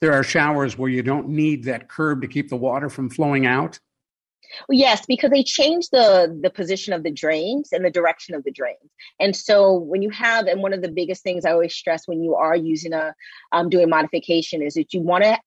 there 0.00 0.12
are 0.12 0.22
showers 0.22 0.78
where 0.78 0.90
you 0.90 1.02
don't 1.02 1.28
need 1.28 1.64
that 1.64 1.88
curb 1.88 2.22
to 2.22 2.28
keep 2.28 2.48
the 2.48 2.56
water 2.56 2.88
from 2.88 3.10
flowing 3.10 3.46
out? 3.46 3.78
Yes, 4.68 5.04
because 5.06 5.30
they 5.30 5.42
changed 5.42 5.90
the 5.92 6.38
the 6.42 6.50
position 6.50 6.92
of 6.92 7.02
the 7.02 7.10
drains 7.10 7.70
and 7.72 7.84
the 7.84 7.90
direction 7.90 8.34
of 8.34 8.44
the 8.44 8.50
drains. 8.50 8.90
And 9.18 9.34
so 9.34 9.74
when 9.74 10.02
you 10.02 10.10
have, 10.10 10.46
and 10.46 10.62
one 10.62 10.72
of 10.72 10.82
the 10.82 10.90
biggest 10.90 11.22
things 11.22 11.44
I 11.44 11.52
always 11.52 11.74
stress 11.74 12.06
when 12.06 12.22
you 12.22 12.34
are 12.34 12.56
using 12.56 12.92
a 12.92 13.14
um, 13.52 13.68
doing 13.68 13.88
modification 13.88 14.62
is 14.62 14.74
that 14.74 14.92
you 14.92 15.00
want 15.00 15.24
to 15.24 15.38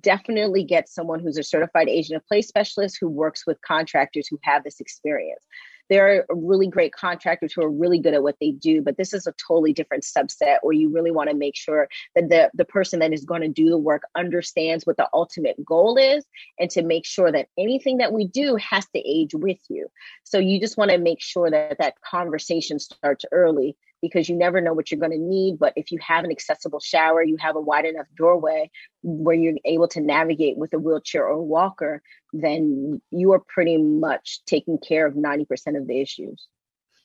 definitely 0.00 0.64
get 0.64 0.88
someone 0.88 1.20
who's 1.20 1.38
a 1.38 1.42
certified 1.42 1.88
aging 1.88 2.14
in 2.14 2.20
place 2.28 2.48
specialist 2.48 2.98
who 3.00 3.08
works 3.08 3.46
with 3.46 3.60
contractors 3.62 4.28
who 4.28 4.38
have 4.42 4.62
this 4.62 4.80
experience 4.80 5.44
there 5.90 6.24
are 6.30 6.36
really 6.36 6.68
great 6.68 6.92
contractors 6.92 7.52
who 7.52 7.62
are 7.62 7.70
really 7.70 7.98
good 7.98 8.14
at 8.14 8.22
what 8.22 8.36
they 8.40 8.52
do, 8.52 8.80
but 8.80 8.96
this 8.96 9.12
is 9.12 9.26
a 9.26 9.34
totally 9.46 9.72
different 9.72 10.04
subset 10.04 10.58
where 10.62 10.72
you 10.72 10.88
really 10.88 11.10
want 11.10 11.28
to 11.28 11.36
make 11.36 11.56
sure 11.56 11.88
that 12.14 12.28
the, 12.28 12.50
the 12.54 12.64
person 12.64 13.00
that 13.00 13.12
is 13.12 13.24
going 13.24 13.42
to 13.42 13.48
do 13.48 13.68
the 13.68 13.76
work 13.76 14.02
understands 14.16 14.86
what 14.86 14.96
the 14.96 15.08
ultimate 15.12 15.62
goal 15.64 15.96
is 15.96 16.24
and 16.58 16.70
to 16.70 16.82
make 16.82 17.04
sure 17.04 17.32
that 17.32 17.48
anything 17.58 17.98
that 17.98 18.12
we 18.12 18.24
do 18.24 18.56
has 18.56 18.86
to 18.94 19.00
age 19.00 19.34
with 19.34 19.58
you. 19.68 19.88
So 20.24 20.38
you 20.38 20.60
just 20.60 20.78
want 20.78 20.92
to 20.92 20.98
make 20.98 21.20
sure 21.20 21.50
that 21.50 21.78
that 21.78 22.00
conversation 22.00 22.78
starts 22.78 23.24
early 23.32 23.76
because 24.02 24.28
you 24.28 24.36
never 24.36 24.60
know 24.60 24.72
what 24.72 24.90
you're 24.90 25.00
going 25.00 25.12
to 25.12 25.18
need. 25.18 25.58
But 25.58 25.72
if 25.76 25.90
you 25.90 25.98
have 26.00 26.24
an 26.24 26.30
accessible 26.30 26.80
shower, 26.80 27.22
you 27.22 27.36
have 27.38 27.56
a 27.56 27.60
wide 27.60 27.84
enough 27.84 28.06
doorway 28.16 28.70
where 29.02 29.36
you're 29.36 29.54
able 29.64 29.88
to 29.88 30.00
navigate 30.00 30.56
with 30.56 30.72
a 30.72 30.78
wheelchair 30.78 31.26
or 31.26 31.42
walker, 31.42 32.02
then 32.32 33.00
you 33.10 33.32
are 33.32 33.40
pretty 33.40 33.76
much 33.76 34.40
taking 34.46 34.78
care 34.78 35.06
of 35.06 35.14
90% 35.14 35.76
of 35.76 35.86
the 35.86 36.00
issues. 36.00 36.46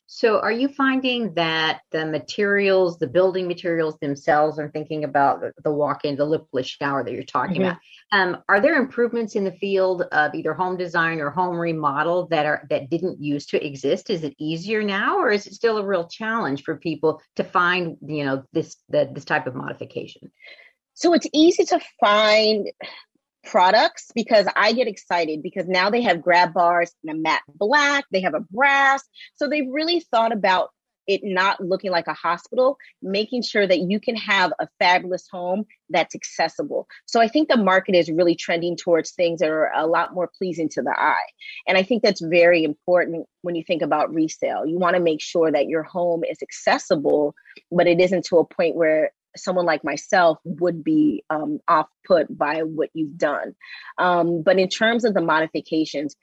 So, 0.08 0.40
are 0.40 0.52
you 0.52 0.68
finding 0.68 1.34
that 1.34 1.82
the 1.92 2.06
materials, 2.06 3.00
the 3.00 3.08
building 3.08 3.48
materials 3.48 3.98
themselves, 3.98 4.60
I'm 4.60 4.72
thinking 4.72 5.04
about 5.04 5.44
the, 5.64 5.72
walk 5.72 6.06
in, 6.06 6.16
the 6.16 6.26
lipless 6.26 6.68
shower 6.68 7.04
that 7.04 7.12
you're 7.12 7.24
talking 7.24 7.62
mm-hmm. 7.62 7.72
about, 7.72 7.78
um, 8.12 8.44
are 8.48 8.62
there 8.62 8.80
improvements 8.80 9.36
in 9.36 9.44
the 9.44 9.52
field 9.52 10.04
of 10.12 10.36
either 10.36 10.54
home 10.54 10.78
design 10.78 11.20
or 11.20 11.32
home 11.32 11.58
remodel 11.58 12.28
that 12.28 12.46
are 12.46 12.68
that 12.70 12.90
didn't 12.92 13.20
used 13.20 13.50
to 13.50 13.66
exist? 13.66 14.12
Is 14.12 14.24
it 14.24 14.36
easier 14.38 14.84
now, 14.84 15.18
or 15.18 15.32
is 15.32 15.48
it 15.48 15.54
still 15.54 15.80
a 15.80 15.86
real 15.86 16.08
challenge 16.08 16.64
for 16.64 16.78
people 16.78 17.22
to 17.38 17.44
find, 17.44 17.98
you 18.06 18.26
know, 18.26 18.44
this 18.54 18.78
the, 18.90 19.10
this 19.12 19.26
type 19.26 19.48
of 19.48 19.56
modification? 19.56 20.32
So 20.94 21.14
it's 21.14 21.28
easy 21.34 21.66
to 21.66 21.80
find 22.00 22.68
products 23.46 24.12
because 24.14 24.48
I 24.56 24.74
get 24.74 24.88
excited 24.88 25.44
because 25.44 25.68
now 25.68 25.90
they 25.90 26.02
have 26.02 26.22
grab 26.22 26.54
bars 26.54 26.92
and 27.04 27.18
a 27.18 27.22
matte 27.22 27.44
black, 27.48 28.06
they 28.12 28.22
have 28.22 28.34
a 28.34 28.46
brass. 28.52 29.04
So 29.36 29.48
they've 29.48 29.70
really 29.70 30.00
thought 30.00 30.32
about 30.32 30.70
it 31.08 31.22
not 31.24 31.62
looking 31.62 31.92
like 31.92 32.08
a 32.08 32.14
hospital, 32.14 32.78
making 33.02 33.44
sure 33.44 33.68
that 33.68 33.80
you 33.80 34.00
can 34.00 34.16
have 34.16 34.52
a 34.60 34.68
fabulous 34.80 35.28
home 35.32 35.66
that's 35.90 36.16
accessible. 36.16 36.88
So 37.06 37.22
I 37.22 37.28
think 37.28 37.48
the 37.48 37.58
market 37.58 37.96
is 37.96 38.10
really 38.10 38.36
trending 38.36 38.76
towards 38.76 39.12
things 39.12 39.40
that 39.40 39.50
are 39.50 39.72
a 39.76 39.86
lot 39.86 40.14
more 40.14 40.30
pleasing 40.38 40.70
to 40.70 40.82
the 40.82 40.96
eye. 40.98 41.28
And 41.68 41.78
I 41.78 41.84
think 41.84 42.02
that's 42.02 42.22
very 42.22 42.64
important 42.64 43.28
when 43.42 43.56
you 43.56 43.64
think 43.64 43.82
about 43.82 44.14
resale. 44.14 44.66
You 44.66 44.80
want 44.80 44.96
to 44.96 45.02
make 45.02 45.22
sure 45.22 45.52
that 45.52 45.68
your 45.68 45.84
home 45.84 46.24
is 46.24 46.38
accessible, 46.42 47.36
but 47.72 47.88
it 47.88 48.00
isn't 48.00 48.26
to 48.26 48.40
a 48.40 48.46
point 48.46 48.76
where 48.76 49.12
someone 49.36 49.66
like 49.66 49.84
myself 49.84 50.38
would 50.44 50.84
be 50.84 51.24
um, 51.30 51.60
off 51.68 51.88
put 52.06 52.36
by 52.36 52.60
what 52.62 52.90
you've 52.94 53.18
done. 53.18 53.56
Um, 53.98 54.42
but 54.44 54.60
in 54.60 54.70
terms 54.70 55.06
of 55.06 55.14
the 55.14 55.22
modifications, 55.22 56.16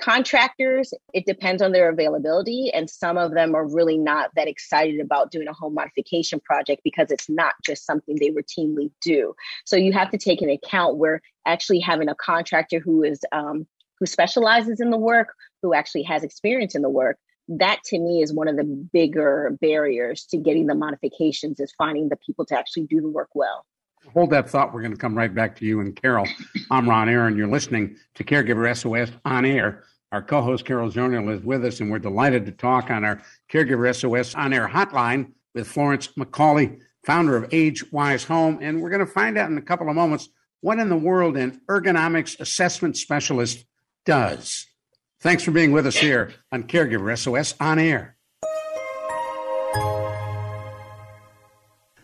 contractors, 0.00 0.94
it 1.12 1.26
depends 1.26 1.60
on 1.60 1.72
their 1.72 1.90
availability. 1.90 2.70
And 2.72 2.88
some 2.88 3.18
of 3.18 3.34
them 3.34 3.54
are 3.54 3.66
really 3.66 3.98
not 3.98 4.30
that 4.36 4.48
excited 4.48 5.00
about 5.00 5.30
doing 5.30 5.48
a 5.48 5.52
home 5.52 5.74
modification 5.74 6.40
project 6.40 6.82
because 6.84 7.10
it's 7.10 7.28
not 7.28 7.54
just 7.64 7.84
something 7.84 8.16
they 8.18 8.30
routinely 8.30 8.90
do. 9.00 9.34
So 9.64 9.76
you 9.76 9.92
have 9.92 10.10
to 10.10 10.18
take 10.18 10.40
into 10.40 10.54
account 10.54 10.96
where 10.96 11.20
actually 11.46 11.80
having 11.80 12.08
a 12.08 12.14
contractor 12.14 12.78
who 12.78 13.02
is 13.02 13.20
um, 13.32 13.66
who 13.98 14.06
specializes 14.06 14.80
in 14.80 14.90
the 14.90 14.96
work, 14.98 15.34
who 15.62 15.74
actually 15.74 16.04
has 16.04 16.22
experience 16.22 16.76
in 16.76 16.82
the 16.82 16.88
work, 16.88 17.18
that 17.48 17.82
to 17.84 17.98
me 17.98 18.22
is 18.22 18.32
one 18.32 18.48
of 18.48 18.56
the 18.56 18.64
bigger 18.64 19.56
barriers 19.60 20.24
to 20.26 20.36
getting 20.36 20.66
the 20.66 20.74
modifications 20.74 21.58
is 21.60 21.72
finding 21.76 22.08
the 22.08 22.16
people 22.16 22.44
to 22.46 22.58
actually 22.58 22.84
do 22.84 23.00
the 23.00 23.08
work 23.08 23.30
well. 23.34 23.64
Hold 24.12 24.30
that 24.30 24.48
thought. 24.48 24.72
We're 24.72 24.82
going 24.82 24.92
to 24.92 24.98
come 24.98 25.16
right 25.16 25.34
back 25.34 25.56
to 25.56 25.64
you 25.64 25.80
and 25.80 25.94
Carol. 25.94 26.26
I'm 26.70 26.88
Ron 26.88 27.08
Aaron. 27.08 27.36
You're 27.36 27.48
listening 27.48 27.96
to 28.14 28.24
Caregiver 28.24 28.74
SOS 28.76 29.10
on 29.24 29.44
air. 29.44 29.84
Our 30.12 30.22
co 30.22 30.40
host 30.40 30.64
Carol 30.64 30.90
Zernial 30.90 31.34
is 31.34 31.42
with 31.42 31.64
us, 31.64 31.80
and 31.80 31.90
we're 31.90 31.98
delighted 31.98 32.46
to 32.46 32.52
talk 32.52 32.90
on 32.90 33.04
our 33.04 33.20
Caregiver 33.50 33.94
SOS 33.94 34.34
on 34.34 34.52
air 34.52 34.68
hotline 34.68 35.32
with 35.54 35.66
Florence 35.66 36.08
McCauley, 36.18 36.80
founder 37.04 37.36
of 37.36 37.52
Age 37.52 37.90
Wise 37.92 38.24
Home. 38.24 38.58
And 38.62 38.80
we're 38.80 38.90
going 38.90 39.04
to 39.04 39.12
find 39.12 39.36
out 39.36 39.50
in 39.50 39.58
a 39.58 39.62
couple 39.62 39.88
of 39.88 39.94
moments 39.94 40.28
what 40.60 40.78
in 40.78 40.88
the 40.88 40.96
world 40.96 41.36
an 41.36 41.60
ergonomics 41.68 42.40
assessment 42.40 42.96
specialist 42.96 43.64
does. 44.06 44.66
Thanks 45.20 45.42
for 45.42 45.50
being 45.50 45.72
with 45.72 45.84
us 45.84 45.96
here 45.96 46.32
on 46.52 46.62
Caregiver 46.62 47.18
SOS 47.18 47.54
On 47.58 47.76
Air. 47.76 48.14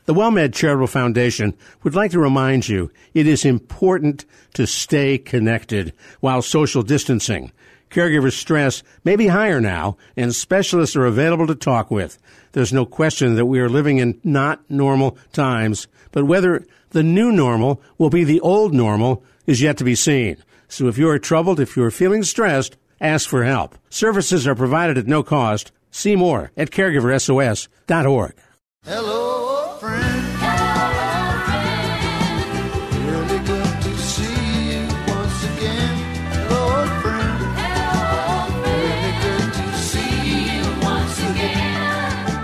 The 0.07 0.13
WellMed 0.13 0.53
Charitable 0.53 0.89
Foundation 0.89 1.57
would 1.85 1.95
like 1.95 2.11
to 2.11 2.19
remind 2.19 2.69
you 2.69 2.91
it 3.15 3.29
is 3.29 3.45
important 3.45 4.25
to 4.55 4.67
stay 4.67 5.17
connected 5.17 5.93
while 6.19 6.43
social 6.43 6.83
distancing. 6.83 7.53
Caregiver 7.89 8.33
stress 8.33 8.83
may 9.05 9.15
be 9.15 9.29
higher 9.29 9.61
now, 9.61 9.97
and 10.17 10.35
specialists 10.35 10.97
are 10.97 11.07
available 11.07 11.47
to 11.47 11.55
talk 11.55 11.93
with. 11.93 12.19
There's 12.51 12.73
no 12.73 12.85
question 12.85 13.37
that 13.37 13.47
we 13.47 13.61
are 13.61 13.69
living 13.69 13.99
in 13.99 14.21
not 14.25 14.69
normal 14.69 15.17
times, 15.33 15.87
but 16.11 16.25
whether 16.25 16.67
the 16.91 17.05
new 17.05 17.31
normal 17.31 17.81
will 17.97 18.11
be 18.11 18.25
the 18.25 18.41
old 18.41 18.75
normal 18.75 19.23
is 19.47 19.63
yet 19.63 19.77
to 19.77 19.85
be 19.85 19.95
seen. 19.95 20.37
So 20.67 20.89
if 20.89 20.99
you 20.99 21.09
are 21.09 21.21
troubled, 21.21 21.61
if 21.61 21.77
you 21.77 21.85
are 21.85 21.93
feeling 21.93 22.25
stressed, 22.25 22.77
ask 23.05 23.29
for 23.29 23.45
help. 23.45 23.77
Services 23.91 24.47
are 24.47 24.55
provided 24.55 24.97
at 24.99 25.07
no 25.07 25.23
cost. 25.23 25.71
See 25.91 26.17
more 26.17 26.51
at 26.57 26.71
caregiversos.org. 26.71 28.35
Hello, 28.85 29.77
friend. 29.79 30.27
Hello 30.41 31.05
baby. 31.47 33.09
It'll 33.09 33.25
be 33.29 33.39
good 33.47 33.83
to 33.83 33.97
see 33.97 34.73
you 34.73 34.89
once 35.07 35.45
again. 35.45 35.97
Hello, 36.33 36.87
friend. 37.01 37.39
Hello. 37.63 38.67
Good 39.23 39.53
to 39.55 39.67
see 39.79 40.57
you 40.57 40.65
once 40.83 41.19
again. 41.21 42.35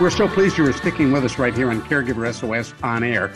We're 0.00 0.10
so 0.10 0.26
pleased 0.28 0.58
you 0.58 0.66
are 0.66 0.72
sticking 0.72 1.12
with 1.12 1.24
us 1.24 1.38
right 1.38 1.54
here 1.54 1.70
on 1.70 1.80
Caregiver 1.82 2.32
SOS 2.34 2.74
on 2.82 3.04
air. 3.04 3.30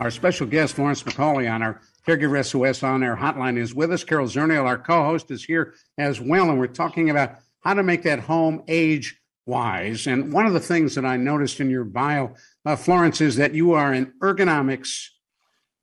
Our 0.00 0.10
special 0.10 0.46
guest, 0.46 0.74
Florence 0.74 1.02
McCauley, 1.02 1.50
on 1.52 1.62
our 1.62 1.80
Caregiver 2.06 2.44
SOS 2.44 2.82
on 2.82 3.02
air 3.02 3.16
hotline 3.16 3.58
is 3.58 3.74
with 3.74 3.92
us. 3.92 4.04
Carol 4.04 4.28
Zernial, 4.28 4.64
our 4.64 4.78
co 4.78 5.04
host, 5.04 5.30
is 5.30 5.44
here 5.44 5.74
as 5.98 6.20
well. 6.20 6.50
And 6.50 6.58
we're 6.58 6.68
talking 6.68 7.10
about 7.10 7.36
how 7.60 7.74
to 7.74 7.82
make 7.82 8.04
that 8.04 8.20
home 8.20 8.62
age 8.68 9.20
wise. 9.44 10.06
And 10.06 10.32
one 10.32 10.46
of 10.46 10.52
the 10.52 10.60
things 10.60 10.94
that 10.94 11.04
I 11.04 11.16
noticed 11.16 11.58
in 11.60 11.68
your 11.68 11.84
bio, 11.84 12.34
uh, 12.64 12.76
Florence, 12.76 13.20
is 13.20 13.36
that 13.36 13.54
you 13.54 13.72
are 13.72 13.92
an 13.92 14.12
ergonomics 14.22 15.08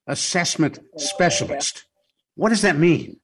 assessment 0.06 0.78
specialist. 0.96 1.84
What 2.36 2.48
does 2.48 2.62
that 2.62 2.78
mean? 2.78 3.20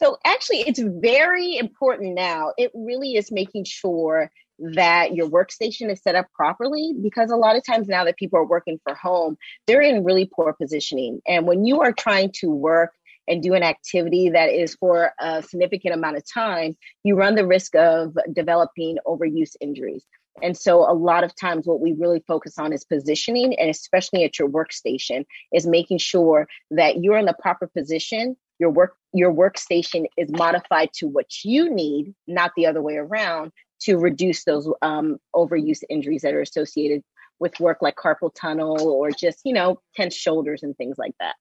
So, 0.00 0.16
actually, 0.24 0.60
it's 0.60 0.80
very 0.80 1.58
important 1.58 2.14
now. 2.14 2.52
It 2.56 2.70
really 2.74 3.16
is 3.16 3.30
making 3.30 3.64
sure 3.64 4.30
that 4.58 5.14
your 5.14 5.28
workstation 5.28 5.90
is 5.90 6.02
set 6.02 6.14
up 6.14 6.26
properly 6.34 6.94
because 7.00 7.30
a 7.30 7.36
lot 7.36 7.56
of 7.56 7.64
times 7.64 7.88
now 7.88 8.04
that 8.04 8.16
people 8.16 8.38
are 8.38 8.46
working 8.46 8.78
for 8.82 8.94
home, 8.94 9.36
they're 9.66 9.82
in 9.82 10.04
really 10.04 10.30
poor 10.32 10.52
positioning. 10.52 11.20
And 11.26 11.46
when 11.46 11.64
you 11.64 11.80
are 11.80 11.92
trying 11.92 12.32
to 12.40 12.50
work 12.50 12.92
and 13.28 13.42
do 13.42 13.54
an 13.54 13.62
activity 13.62 14.30
that 14.30 14.50
is 14.50 14.74
for 14.74 15.12
a 15.20 15.42
significant 15.42 15.94
amount 15.94 16.16
of 16.16 16.22
time, 16.32 16.76
you 17.04 17.14
run 17.14 17.34
the 17.34 17.46
risk 17.46 17.74
of 17.74 18.16
developing 18.32 18.96
overuse 19.06 19.54
injuries. 19.60 20.04
And 20.42 20.56
so, 20.56 20.88
a 20.88 20.94
lot 20.94 21.24
of 21.24 21.34
times, 21.34 21.66
what 21.66 21.80
we 21.80 21.92
really 21.92 22.22
focus 22.26 22.58
on 22.58 22.72
is 22.72 22.84
positioning, 22.84 23.58
and 23.58 23.68
especially 23.68 24.24
at 24.24 24.38
your 24.38 24.48
workstation, 24.48 25.24
is 25.52 25.66
making 25.66 25.98
sure 25.98 26.46
that 26.70 27.02
you're 27.02 27.18
in 27.18 27.26
the 27.26 27.34
proper 27.40 27.66
position. 27.66 28.36
Your 28.60 28.70
work, 28.70 28.96
your 29.12 29.32
workstation 29.32 30.06
is 30.16 30.30
modified 30.30 30.90
to 30.94 31.06
what 31.06 31.26
you 31.44 31.72
need, 31.72 32.14
not 32.26 32.52
the 32.56 32.66
other 32.66 32.82
way 32.82 32.96
around, 32.96 33.52
to 33.80 33.98
reduce 33.98 34.44
those 34.44 34.70
um, 34.82 35.18
overuse 35.34 35.82
injuries 35.88 36.22
that 36.22 36.34
are 36.34 36.40
associated 36.40 37.02
with 37.40 37.58
work 37.60 37.78
like 37.80 37.96
carpal 37.96 38.30
tunnel 38.34 38.88
or 38.88 39.10
just, 39.10 39.40
you 39.44 39.52
know, 39.52 39.80
tense 39.94 40.14
shoulders 40.14 40.62
and 40.62 40.76
things 40.76 40.98
like 40.98 41.14
that. 41.20 41.36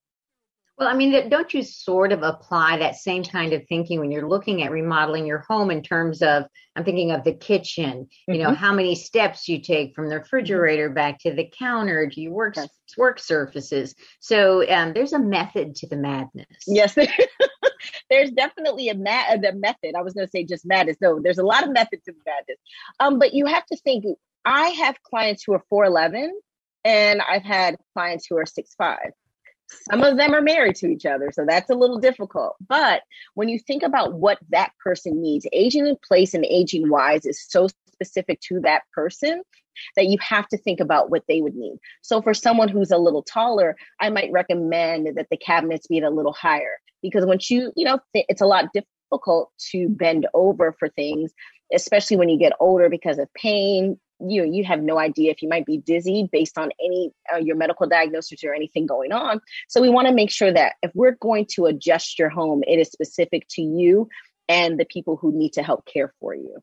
Well, 0.77 0.87
I 0.87 0.93
mean, 0.93 1.27
don't 1.29 1.51
you 1.55 1.63
sort 1.63 2.11
of 2.11 2.21
apply 2.21 2.77
that 2.77 2.97
same 2.97 3.23
kind 3.23 3.53
of 3.53 3.65
thinking 3.67 3.99
when 3.99 4.11
you're 4.11 4.29
looking 4.29 4.61
at 4.61 4.69
remodeling 4.69 5.25
your 5.25 5.39
home 5.39 5.71
in 5.71 5.81
terms 5.81 6.21
of, 6.21 6.43
I'm 6.75 6.83
thinking 6.83 7.09
of 7.09 7.23
the 7.23 7.33
kitchen, 7.33 8.07
you 8.27 8.35
mm-hmm. 8.35 8.43
know, 8.43 8.53
how 8.53 8.73
many 8.73 8.93
steps 8.93 9.47
you 9.47 9.59
take 9.59 9.95
from 9.95 10.07
the 10.07 10.19
refrigerator 10.19 10.91
back 10.91 11.17
to 11.21 11.33
the 11.33 11.51
counter 11.57 12.07
to 12.07 12.21
your 12.21 12.31
work, 12.31 12.57
yes. 12.57 12.69
work 12.95 13.17
surfaces. 13.17 13.95
So 14.19 14.69
um, 14.69 14.93
there's 14.93 15.13
a 15.13 15.19
method 15.19 15.73
to 15.77 15.87
the 15.87 15.97
madness. 15.97 16.45
Yes, 16.67 16.95
there's 18.09 18.31
definitely 18.31 18.89
a, 18.89 18.95
ma- 18.95 19.35
the 19.41 19.53
method. 19.53 19.95
I 19.97 20.01
was 20.01 20.13
going 20.13 20.27
to 20.27 20.31
say 20.31 20.43
just 20.43 20.65
madness. 20.65 20.97
No, 21.01 21.19
there's 21.21 21.37
a 21.37 21.45
lot 21.45 21.63
of 21.63 21.71
methods 21.71 22.03
to 22.05 22.13
madness. 22.25 22.57
Um, 22.99 23.19
but 23.19 23.33
you 23.33 23.45
have 23.45 23.65
to 23.67 23.77
think, 23.77 24.05
I 24.45 24.69
have 24.69 25.01
clients 25.03 25.43
who 25.43 25.53
are 25.53 25.63
4'11 25.71 26.29
and 26.85 27.21
I've 27.21 27.43
had 27.43 27.77
clients 27.93 28.25
who 28.29 28.37
are 28.37 28.45
6'5 28.45 28.97
some 29.69 30.03
of 30.03 30.17
them 30.17 30.33
are 30.33 30.41
married 30.41 30.75
to 30.77 30.87
each 30.87 31.05
other, 31.05 31.31
so 31.31 31.45
that's 31.47 31.69
a 31.69 31.75
little 31.75 31.99
difficult. 31.99 32.55
But 32.67 33.01
when 33.33 33.49
you 33.49 33.59
think 33.59 33.83
about 33.83 34.13
what 34.13 34.39
that 34.49 34.71
person 34.83 35.21
needs, 35.21 35.45
aging 35.51 35.87
in 35.87 35.97
place 36.07 36.33
and 36.33 36.45
aging 36.45 36.89
wise 36.89 37.25
is 37.25 37.43
so 37.47 37.67
specific 37.93 38.39
to 38.41 38.59
that 38.61 38.83
person 38.93 39.41
that 39.95 40.07
you 40.07 40.17
have 40.21 40.47
to 40.49 40.57
think 40.57 40.79
about 40.79 41.09
what 41.09 41.23
they 41.27 41.41
would 41.41 41.55
need. 41.55 41.77
So 42.01 42.21
for 42.21 42.33
someone 42.33 42.69
who's 42.69 42.91
a 42.91 42.97
little 42.97 43.23
taller, 43.23 43.75
I 43.99 44.09
might 44.09 44.31
recommend 44.31 45.17
that 45.17 45.27
the 45.29 45.37
cabinets 45.37 45.87
be 45.87 45.99
a 45.99 46.09
little 46.09 46.33
higher 46.33 46.77
because 47.01 47.25
once 47.25 47.49
you, 47.49 47.71
you 47.75 47.85
know, 47.85 47.99
it's 48.13 48.41
a 48.41 48.45
lot 48.45 48.73
difficult 48.73 49.51
to 49.71 49.89
bend 49.89 50.27
over 50.33 50.75
for 50.77 50.89
things, 50.89 51.31
especially 51.73 52.17
when 52.17 52.29
you 52.29 52.37
get 52.37 52.53
older 52.59 52.89
because 52.89 53.19
of 53.19 53.33
pain. 53.33 53.99
You 54.19 54.45
you 54.45 54.63
have 54.63 54.81
no 54.81 54.97
idea 54.97 55.29
if 55.29 55.43
you 55.43 55.49
might 55.49 55.67
be 55.67 55.77
dizzy 55.77 56.27
based 56.31 56.57
on 56.57 56.71
any 56.83 57.11
uh, 57.31 57.37
your 57.37 57.55
medical 57.55 57.85
diagnosis 57.85 58.43
or 58.43 58.51
anything 58.51 58.87
going 58.87 59.11
on. 59.11 59.39
So 59.67 59.79
we 59.79 59.89
want 59.89 60.07
to 60.07 60.13
make 60.13 60.31
sure 60.31 60.51
that 60.51 60.73
if 60.81 60.89
we're 60.95 61.17
going 61.21 61.45
to 61.51 61.67
adjust 61.67 62.17
your 62.17 62.29
home, 62.29 62.63
it 62.65 62.79
is 62.79 62.89
specific 62.89 63.45
to 63.51 63.61
you 63.61 64.09
and 64.49 64.79
the 64.79 64.85
people 64.85 65.17
who 65.17 65.31
need 65.31 65.53
to 65.53 65.61
help 65.61 65.85
care 65.85 66.13
for 66.19 66.33
you. 66.33 66.57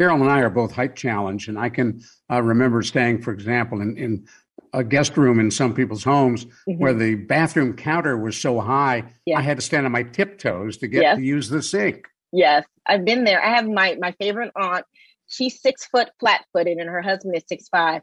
Carol 0.00 0.22
and 0.22 0.30
I 0.30 0.40
are 0.40 0.48
both 0.48 0.72
height 0.72 0.96
challenged, 0.96 1.50
and 1.50 1.58
I 1.58 1.68
can 1.68 2.02
uh, 2.32 2.40
remember 2.40 2.80
staying, 2.80 3.20
for 3.20 3.34
example, 3.34 3.82
in, 3.82 3.98
in 3.98 4.26
a 4.72 4.82
guest 4.82 5.18
room 5.18 5.38
in 5.38 5.50
some 5.50 5.74
people's 5.74 6.02
homes 6.02 6.46
mm-hmm. 6.46 6.78
where 6.78 6.94
the 6.94 7.16
bathroom 7.16 7.76
counter 7.76 8.16
was 8.16 8.34
so 8.34 8.60
high, 8.60 9.04
yeah. 9.26 9.36
I 9.36 9.42
had 9.42 9.58
to 9.58 9.62
stand 9.62 9.84
on 9.84 9.92
my 9.92 10.04
tiptoes 10.04 10.78
to 10.78 10.88
get 10.88 11.02
yes. 11.02 11.16
to 11.18 11.22
use 11.22 11.50
the 11.50 11.62
sink. 11.62 12.08
Yes, 12.32 12.64
I've 12.86 13.04
been 13.04 13.24
there. 13.24 13.44
I 13.44 13.54
have 13.54 13.68
my 13.68 13.98
my 14.00 14.12
favorite 14.12 14.52
aunt. 14.56 14.86
She's 15.26 15.60
six 15.60 15.84
foot 15.84 16.08
flat 16.18 16.46
footed, 16.54 16.78
and 16.78 16.88
her 16.88 17.02
husband 17.02 17.36
is 17.36 17.42
six 17.46 17.68
five. 17.68 18.00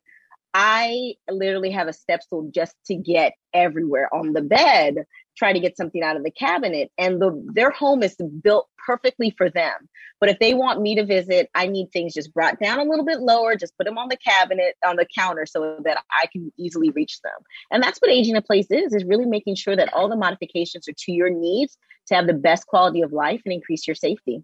I 0.54 1.16
literally 1.30 1.72
have 1.72 1.88
a 1.88 1.94
step 1.94 2.24
stool 2.24 2.50
just 2.54 2.76
to 2.86 2.96
get 2.96 3.34
everywhere 3.54 4.14
on 4.14 4.34
the 4.34 4.42
bed, 4.42 5.06
try 5.38 5.54
to 5.54 5.60
get 5.60 5.78
something 5.78 6.02
out 6.02 6.16
of 6.16 6.24
the 6.24 6.32
cabinet. 6.32 6.92
And 6.98 7.22
the, 7.22 7.40
their 7.54 7.70
home 7.70 8.02
is 8.02 8.16
built 8.42 8.68
perfectly 8.84 9.34
for 9.38 9.50
them. 9.50 9.90
But 10.20 10.30
if 10.30 10.40
they 10.40 10.54
want 10.54 10.82
me 10.82 10.96
to 10.96 11.06
visit, 11.06 11.50
I 11.54 11.68
need 11.68 11.92
things 11.92 12.14
just 12.14 12.34
brought 12.34 12.60
down 12.60 12.80
a 12.80 12.84
little 12.84 13.06
bit 13.06 13.20
lower, 13.20 13.56
just 13.56 13.78
put 13.78 13.86
them 13.86 13.98
on 13.98 14.08
the 14.10 14.18
cabinet, 14.18 14.76
on 14.86 14.96
the 14.96 15.06
counter 15.16 15.46
so 15.46 15.78
that 15.84 16.04
I 16.12 16.26
can 16.28 16.52
easily 16.58 16.90
reach 16.90 17.22
them. 17.22 17.38
And 17.70 17.84
that's 17.84 18.00
what 18.00 18.10
aging 18.10 18.36
in 18.36 18.42
place 18.42 18.72
is, 18.72 18.94
is 18.94 19.06
really 19.06 19.26
making 19.26 19.56
sure 19.56 19.76
that 19.76 19.94
all 19.94 20.10
the 20.10 20.16
modifications 20.16 20.88
are 20.88 20.96
to 20.98 21.12
your 21.12 21.30
needs 21.30 21.78
to 22.08 22.16
have 22.16 22.26
the 22.26 22.34
best 22.34 22.66
quality 22.66 23.02
of 23.02 23.12
life 23.14 23.42
and 23.46 23.54
increase 23.54 23.86
your 23.86 23.96
safety. 23.96 24.44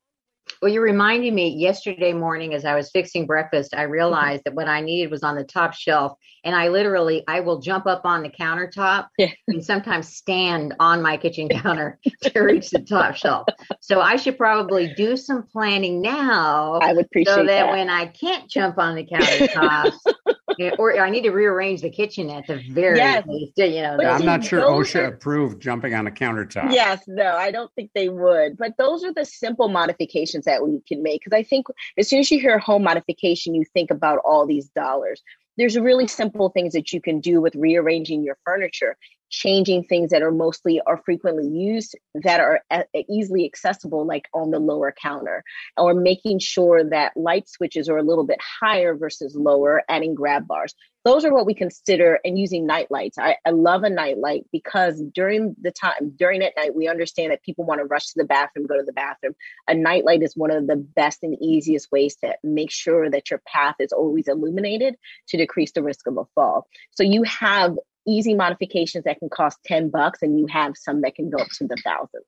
Well, 0.63 0.71
you're 0.71 0.81
reminding 0.81 1.35
me 1.35 1.49
yesterday 1.49 2.13
morning 2.13 2.53
as 2.53 2.63
I 2.63 2.73
was 2.73 2.89
fixing 2.89 3.25
breakfast, 3.25 3.75
I 3.75 3.81
realized 3.81 4.43
that 4.45 4.53
what 4.53 4.69
I 4.69 4.79
needed 4.79 5.11
was 5.11 5.21
on 5.21 5.35
the 5.35 5.43
top 5.43 5.73
shelf. 5.73 6.17
And 6.45 6.55
I 6.55 6.69
literally, 6.69 7.21
I 7.27 7.41
will 7.41 7.59
jump 7.59 7.85
up 7.85 8.05
on 8.05 8.23
the 8.23 8.29
countertop 8.29 9.07
yeah. 9.17 9.31
and 9.49 9.61
sometimes 9.61 10.15
stand 10.15 10.73
on 10.79 11.01
my 11.01 11.17
kitchen 11.17 11.49
counter 11.49 11.99
to 12.21 12.39
reach 12.39 12.69
the 12.69 12.79
top 12.79 13.17
shelf. 13.17 13.45
So 13.81 13.99
I 13.99 14.15
should 14.15 14.37
probably 14.37 14.93
do 14.93 15.17
some 15.17 15.43
planning 15.43 16.01
now. 16.01 16.75
I 16.75 16.93
would 16.93 17.07
appreciate 17.07 17.33
so 17.33 17.45
that, 17.45 17.65
that. 17.65 17.71
when 17.71 17.89
I 17.89 18.05
can't 18.05 18.49
jump 18.49 18.77
on 18.77 18.95
the 18.95 19.03
countertops, 19.03 19.97
or 20.77 20.99
I 20.99 21.09
need 21.09 21.23
to 21.23 21.31
rearrange 21.31 21.81
the 21.81 21.89
kitchen 21.89 22.29
at 22.29 22.47
the 22.47 22.61
very 22.71 22.97
yes. 22.97 23.25
least. 23.27 23.53
You 23.57 23.81
know, 23.81 23.97
I'm 23.99 24.25
not 24.25 24.43
sure 24.43 24.61
OSHA 24.61 25.01
are, 25.01 25.05
approved 25.05 25.61
jumping 25.61 25.93
on 25.93 26.07
a 26.07 26.11
countertop. 26.11 26.71
Yes, 26.71 27.03
no, 27.07 27.35
I 27.35 27.51
don't 27.51 27.71
think 27.75 27.91
they 27.93 28.09
would. 28.09 28.57
But 28.57 28.73
those 28.77 29.03
are 29.03 29.13
the 29.13 29.25
simple 29.25 29.69
modifications 29.69 30.45
that 30.45 30.65
we 30.65 30.81
can 30.87 31.03
make. 31.03 31.21
Because 31.23 31.37
I 31.37 31.43
think 31.43 31.67
as 31.97 32.09
soon 32.09 32.19
as 32.19 32.31
you 32.31 32.39
hear 32.39 32.57
home 32.59 32.83
modification, 32.83 33.55
you 33.55 33.65
think 33.73 33.91
about 33.91 34.19
all 34.25 34.45
these 34.45 34.69
dollars. 34.69 35.21
There's 35.55 35.77
really 35.77 36.07
simple 36.07 36.49
things 36.49 36.73
that 36.73 36.93
you 36.93 37.01
can 37.01 37.19
do 37.19 37.39
with 37.39 37.55
rearranging 37.55 38.23
your 38.23 38.37
furniture 38.43 38.97
changing 39.33 39.83
things 39.83 40.11
that 40.11 40.21
are 40.21 40.31
mostly 40.31 40.79
or 40.85 41.01
frequently 41.03 41.47
used 41.47 41.95
that 42.13 42.39
are 42.39 42.61
easily 43.09 43.45
accessible 43.45 44.05
like 44.05 44.27
on 44.31 44.51
the 44.51 44.59
lower 44.59 44.93
counter 44.93 45.43
or 45.75 45.95
making 45.95 46.37
sure 46.37 46.87
that 46.87 47.17
light 47.17 47.49
switches 47.49 47.89
are 47.89 47.97
a 47.97 48.03
little 48.03 48.25
bit 48.25 48.37
higher 48.39 48.95
versus 48.95 49.35
lower 49.35 49.81
adding 49.89 50.13
grab 50.13 50.47
bars. 50.47 50.75
Those 51.03 51.25
are 51.25 51.33
what 51.33 51.47
we 51.47 51.55
consider 51.55 52.19
and 52.23 52.37
using 52.37 52.67
night 52.67 52.91
lights. 52.91 53.17
I, 53.17 53.35
I 53.43 53.49
love 53.49 53.83
a 53.83 53.89
night 53.89 54.19
light 54.19 54.45
because 54.51 55.01
during 55.13 55.55
the 55.59 55.71
time 55.71 56.13
during 56.15 56.43
at 56.43 56.53
night 56.55 56.75
we 56.75 56.87
understand 56.87 57.31
that 57.31 57.41
people 57.41 57.65
want 57.65 57.81
to 57.81 57.85
rush 57.85 58.05
to 58.09 58.13
the 58.17 58.25
bathroom 58.25 58.67
go 58.67 58.77
to 58.77 58.83
the 58.85 58.93
bathroom. 58.93 59.33
A 59.67 59.73
night 59.73 60.05
light 60.05 60.21
is 60.21 60.37
one 60.37 60.51
of 60.51 60.67
the 60.67 60.75
best 60.75 61.23
and 61.23 61.35
easiest 61.41 61.91
ways 61.91 62.15
to 62.17 62.35
make 62.43 62.69
sure 62.69 63.09
that 63.09 63.31
your 63.31 63.41
path 63.47 63.75
is 63.79 63.91
always 63.91 64.27
illuminated 64.27 64.95
to 65.29 65.37
decrease 65.37 65.71
the 65.71 65.83
risk 65.83 66.05
of 66.05 66.17
a 66.17 66.25
fall. 66.35 66.67
So 66.91 67.01
you 67.01 67.23
have 67.23 67.75
easy 68.07 68.33
modifications 68.33 69.03
that 69.05 69.19
can 69.19 69.29
cost 69.29 69.59
10 69.65 69.89
bucks 69.89 70.21
and 70.21 70.37
you 70.39 70.47
have 70.47 70.73
some 70.75 71.01
that 71.01 71.15
can 71.15 71.29
go 71.29 71.37
up 71.37 71.49
to 71.57 71.67
the 71.67 71.77
thousands. 71.83 72.25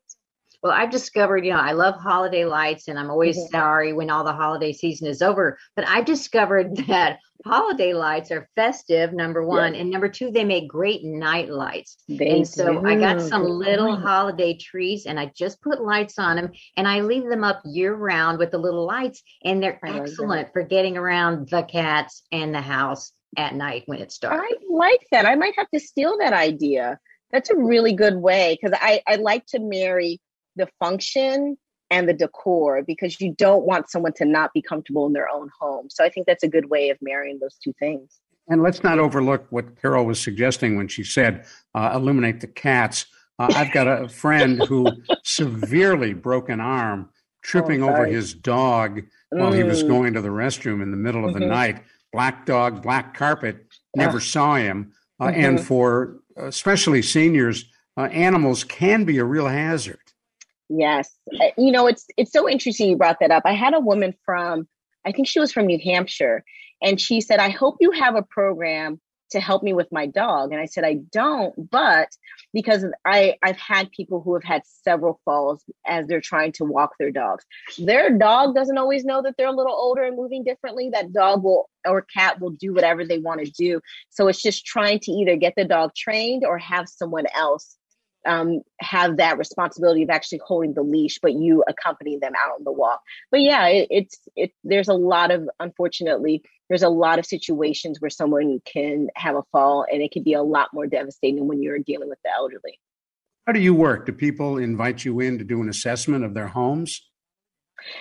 Well, 0.65 0.73
I've 0.73 0.89
discovered, 0.89 1.45
you 1.45 1.51
know, 1.51 1.59
I 1.59 1.73
love 1.73 1.93
holiday 1.93 2.43
lights 2.43 2.87
and 2.87 2.97
I'm 2.97 3.11
always 3.11 3.37
mm-hmm. 3.37 3.55
sorry 3.55 3.93
when 3.93 4.09
all 4.09 4.23
the 4.23 4.33
holiday 4.33 4.73
season 4.73 5.07
is 5.07 5.21
over. 5.21 5.59
But 5.75 5.87
I've 5.87 6.05
discovered 6.05 6.75
that 6.87 7.19
holiday 7.45 7.93
lights 7.93 8.31
are 8.31 8.49
festive, 8.55 9.13
number 9.13 9.45
one. 9.45 9.75
And 9.75 9.91
number 9.91 10.09
two, 10.09 10.31
they 10.31 10.43
make 10.43 10.67
great 10.67 11.03
night 11.03 11.49
lights. 11.49 11.97
They 12.09 12.37
and 12.37 12.47
so 12.47 12.81
do. 12.81 12.87
I 12.87 12.95
got 12.95 13.21
some 13.21 13.43
little 13.43 13.95
holiday 13.95 14.57
trees 14.57 15.05
and 15.05 15.19
I 15.19 15.31
just 15.35 15.61
put 15.61 15.83
lights 15.83 16.17
on 16.17 16.37
them 16.37 16.51
and 16.75 16.87
I 16.87 17.01
leave 17.01 17.29
them 17.29 17.43
up 17.43 17.61
year 17.63 17.93
round 17.93 18.39
with 18.39 18.49
the 18.49 18.57
little 18.57 18.87
lights. 18.87 19.21
And 19.43 19.61
they're 19.61 19.79
excellent 19.85 20.51
for 20.51 20.63
getting 20.63 20.97
around 20.97 21.49
the 21.49 21.61
cats 21.61 22.23
and 22.31 22.55
the 22.55 22.61
house 22.61 23.11
at 23.37 23.55
night 23.55 23.83
when 23.85 23.99
it's 23.99 24.17
dark. 24.17 24.43
I 24.43 24.55
like 24.69 25.05
that. 25.11 25.25
I 25.25 25.35
might 25.35 25.53
have 25.57 25.69
to 25.71 25.79
steal 25.79 26.17
that 26.19 26.33
idea. 26.33 26.99
That's 27.31 27.49
a 27.49 27.55
really 27.55 27.93
good 27.93 28.15
way 28.15 28.57
because 28.59 28.77
I, 28.81 29.01
I 29.07 29.15
like 29.15 29.45
to 29.47 29.59
marry 29.59 30.19
the 30.55 30.67
function 30.79 31.57
and 31.91 32.09
the 32.09 32.13
decor 32.13 32.83
because 32.83 33.19
you 33.21 33.33
don't 33.37 33.65
want 33.65 33.89
someone 33.89 34.13
to 34.13 34.25
not 34.25 34.53
be 34.53 34.61
comfortable 34.61 35.05
in 35.05 35.13
their 35.13 35.29
own 35.29 35.49
home. 35.59 35.87
So 35.89 36.03
I 36.03 36.09
think 36.09 36.27
that's 36.27 36.43
a 36.43 36.47
good 36.47 36.69
way 36.69 36.89
of 36.89 36.97
marrying 37.01 37.39
those 37.39 37.55
two 37.63 37.73
things. 37.77 38.19
And 38.47 38.61
let's 38.61 38.83
not 38.83 38.99
overlook 38.99 39.45
what 39.49 39.79
Carol 39.81 40.05
was 40.05 40.19
suggesting 40.19 40.77
when 40.77 40.87
she 40.87 41.03
said 41.03 41.45
uh, 41.73 41.91
illuminate 41.95 42.41
the 42.41 42.47
cats. 42.47 43.05
Uh, 43.39 43.51
I've 43.55 43.73
got 43.73 43.87
a 43.87 44.07
friend 44.07 44.63
who 44.63 44.87
severely 45.23 46.13
broke 46.13 46.49
an 46.49 46.59
arm 46.59 47.09
tripping 47.43 47.83
oh, 47.83 47.89
over 47.89 48.05
his 48.05 48.33
dog 48.33 49.01
while 49.29 49.51
he 49.51 49.63
was 49.63 49.83
mm. 49.83 49.87
going 49.87 50.13
to 50.13 50.21
the 50.21 50.29
restroom 50.29 50.81
in 50.81 50.91
the 50.91 50.97
middle 50.97 51.25
of 51.25 51.33
the 51.33 51.39
mm-hmm. 51.39 51.49
night 51.49 51.83
black 52.15 52.45
dog, 52.45 52.81
black 52.81 53.13
carpet, 53.13 53.67
never 53.93 54.21
saw 54.21 54.55
him. 54.55 54.93
Uh, 55.19 55.25
mm-hmm. 55.25 55.41
And 55.41 55.61
for 55.61 56.21
uh, 56.39 56.45
especially 56.45 57.01
seniors, 57.01 57.65
uh, 57.97 58.03
animals 58.03 58.63
can 58.63 59.03
be 59.03 59.17
a 59.17 59.25
real 59.25 59.47
hazard. 59.47 59.99
Yes, 60.69 61.09
uh, 61.41 61.47
you 61.57 61.71
know 61.71 61.87
it's 61.87 62.05
it's 62.17 62.31
so 62.31 62.49
interesting 62.49 62.89
you 62.89 62.95
brought 62.95 63.19
that 63.19 63.31
up. 63.31 63.43
I 63.45 63.53
had 63.53 63.73
a 63.73 63.79
woman 63.79 64.13
from 64.25 64.67
I 65.05 65.11
think 65.11 65.27
she 65.27 65.39
was 65.41 65.51
from 65.51 65.67
New 65.67 65.79
Hampshire, 65.83 66.43
and 66.81 66.99
she 66.99 67.19
said, 67.19 67.39
"I 67.39 67.49
hope 67.49 67.75
you 67.81 67.91
have 67.91 68.15
a 68.15 68.23
program 68.23 68.99
to 69.31 69.39
help 69.39 69.63
me 69.63 69.73
with 69.73 69.91
my 69.91 70.05
dog." 70.05 70.51
And 70.51 70.61
I 70.61 70.65
said, 70.65 70.83
"I 70.83 70.95
don't, 71.11 71.69
but 71.69 72.09
because 72.53 72.85
I 73.05 73.35
I've 73.43 73.59
had 73.59 73.91
people 73.91 74.21
who 74.21 74.33
have 74.33 74.43
had 74.43 74.61
several 74.83 75.19
falls 75.25 75.63
as 75.85 76.07
they're 76.07 76.21
trying 76.21 76.53
to 76.53 76.65
walk 76.65 76.93
their 76.99 77.11
dogs. 77.11 77.45
Their 77.77 78.17
dog 78.17 78.55
doesn't 78.55 78.77
always 78.77 79.05
know 79.05 79.21
that 79.21 79.35
they're 79.37 79.47
a 79.47 79.51
little 79.51 79.75
older 79.75 80.03
and 80.03 80.15
moving 80.17 80.43
differently. 80.43 80.89
That 80.91 81.13
dog 81.13 81.43
will 81.43 81.69
or 81.85 82.01
cat 82.01 82.39
will 82.39 82.51
do 82.51 82.73
whatever 82.73 83.05
they 83.05 83.19
want 83.19 83.45
to 83.45 83.51
do. 83.51 83.81
So 84.09 84.27
it's 84.27 84.41
just 84.41 84.65
trying 84.65 84.99
to 84.99 85.11
either 85.11 85.35
get 85.35 85.53
the 85.55 85.65
dog 85.65 85.91
trained 85.95 86.43
or 86.45 86.57
have 86.57 86.87
someone 86.89 87.25
else 87.35 87.77
um, 88.25 88.61
have 88.79 89.17
that 89.17 89.37
responsibility 89.37 90.03
of 90.03 90.09
actually 90.09 90.41
holding 90.45 90.73
the 90.73 90.81
leash, 90.81 91.19
but 91.21 91.33
you 91.33 91.63
accompany 91.67 92.17
them 92.17 92.33
out 92.35 92.55
on 92.57 92.63
the 92.63 92.71
walk. 92.71 93.01
But 93.31 93.41
yeah, 93.41 93.67
it, 93.67 93.87
it's 93.91 94.19
it. 94.35 94.51
There's 94.63 94.87
a 94.87 94.93
lot 94.93 95.31
of 95.31 95.47
unfortunately, 95.59 96.43
there's 96.69 96.83
a 96.83 96.89
lot 96.89 97.19
of 97.19 97.25
situations 97.25 98.01
where 98.01 98.09
someone 98.09 98.59
can 98.65 99.07
have 99.15 99.35
a 99.35 99.43
fall, 99.51 99.85
and 99.91 100.01
it 100.01 100.11
can 100.11 100.23
be 100.23 100.33
a 100.33 100.43
lot 100.43 100.69
more 100.73 100.87
devastating 100.87 101.47
when 101.47 101.61
you're 101.61 101.79
dealing 101.79 102.09
with 102.09 102.19
the 102.23 102.31
elderly. 102.35 102.79
How 103.45 103.53
do 103.53 103.59
you 103.59 103.75
work? 103.75 104.07
Do 104.07 104.11
people 104.11 104.57
invite 104.57 105.05
you 105.05 105.19
in 105.19 105.37
to 105.37 105.43
do 105.43 105.61
an 105.61 105.69
assessment 105.69 106.25
of 106.25 106.33
their 106.33 106.47
homes? 106.47 107.01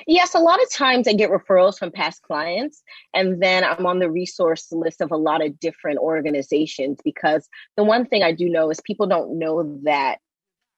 Yes, 0.07 0.35
a 0.35 0.39
lot 0.39 0.63
of 0.63 0.71
times 0.71 1.07
I 1.07 1.13
get 1.13 1.31
referrals 1.31 1.79
from 1.79 1.91
past 1.91 2.23
clients, 2.23 2.83
and 3.13 3.43
then 3.43 3.65
I'm 3.65 3.85
on 3.87 3.99
the 3.99 4.11
resource 4.11 4.69
list 4.73 5.01
of 5.01 5.11
a 5.11 5.17
lot 5.17 5.45
of 5.45 5.59
different 5.61 5.99
organizations 5.99 6.99
because 7.05 7.49
the 7.77 7.85
one 7.85 8.07
thing 8.07 8.23
I 8.23 8.33
do 8.33 8.49
know 8.49 8.71
is 8.71 8.81
people 8.81 9.07
don't 9.07 9.39
know 9.39 9.79
that 9.83 10.19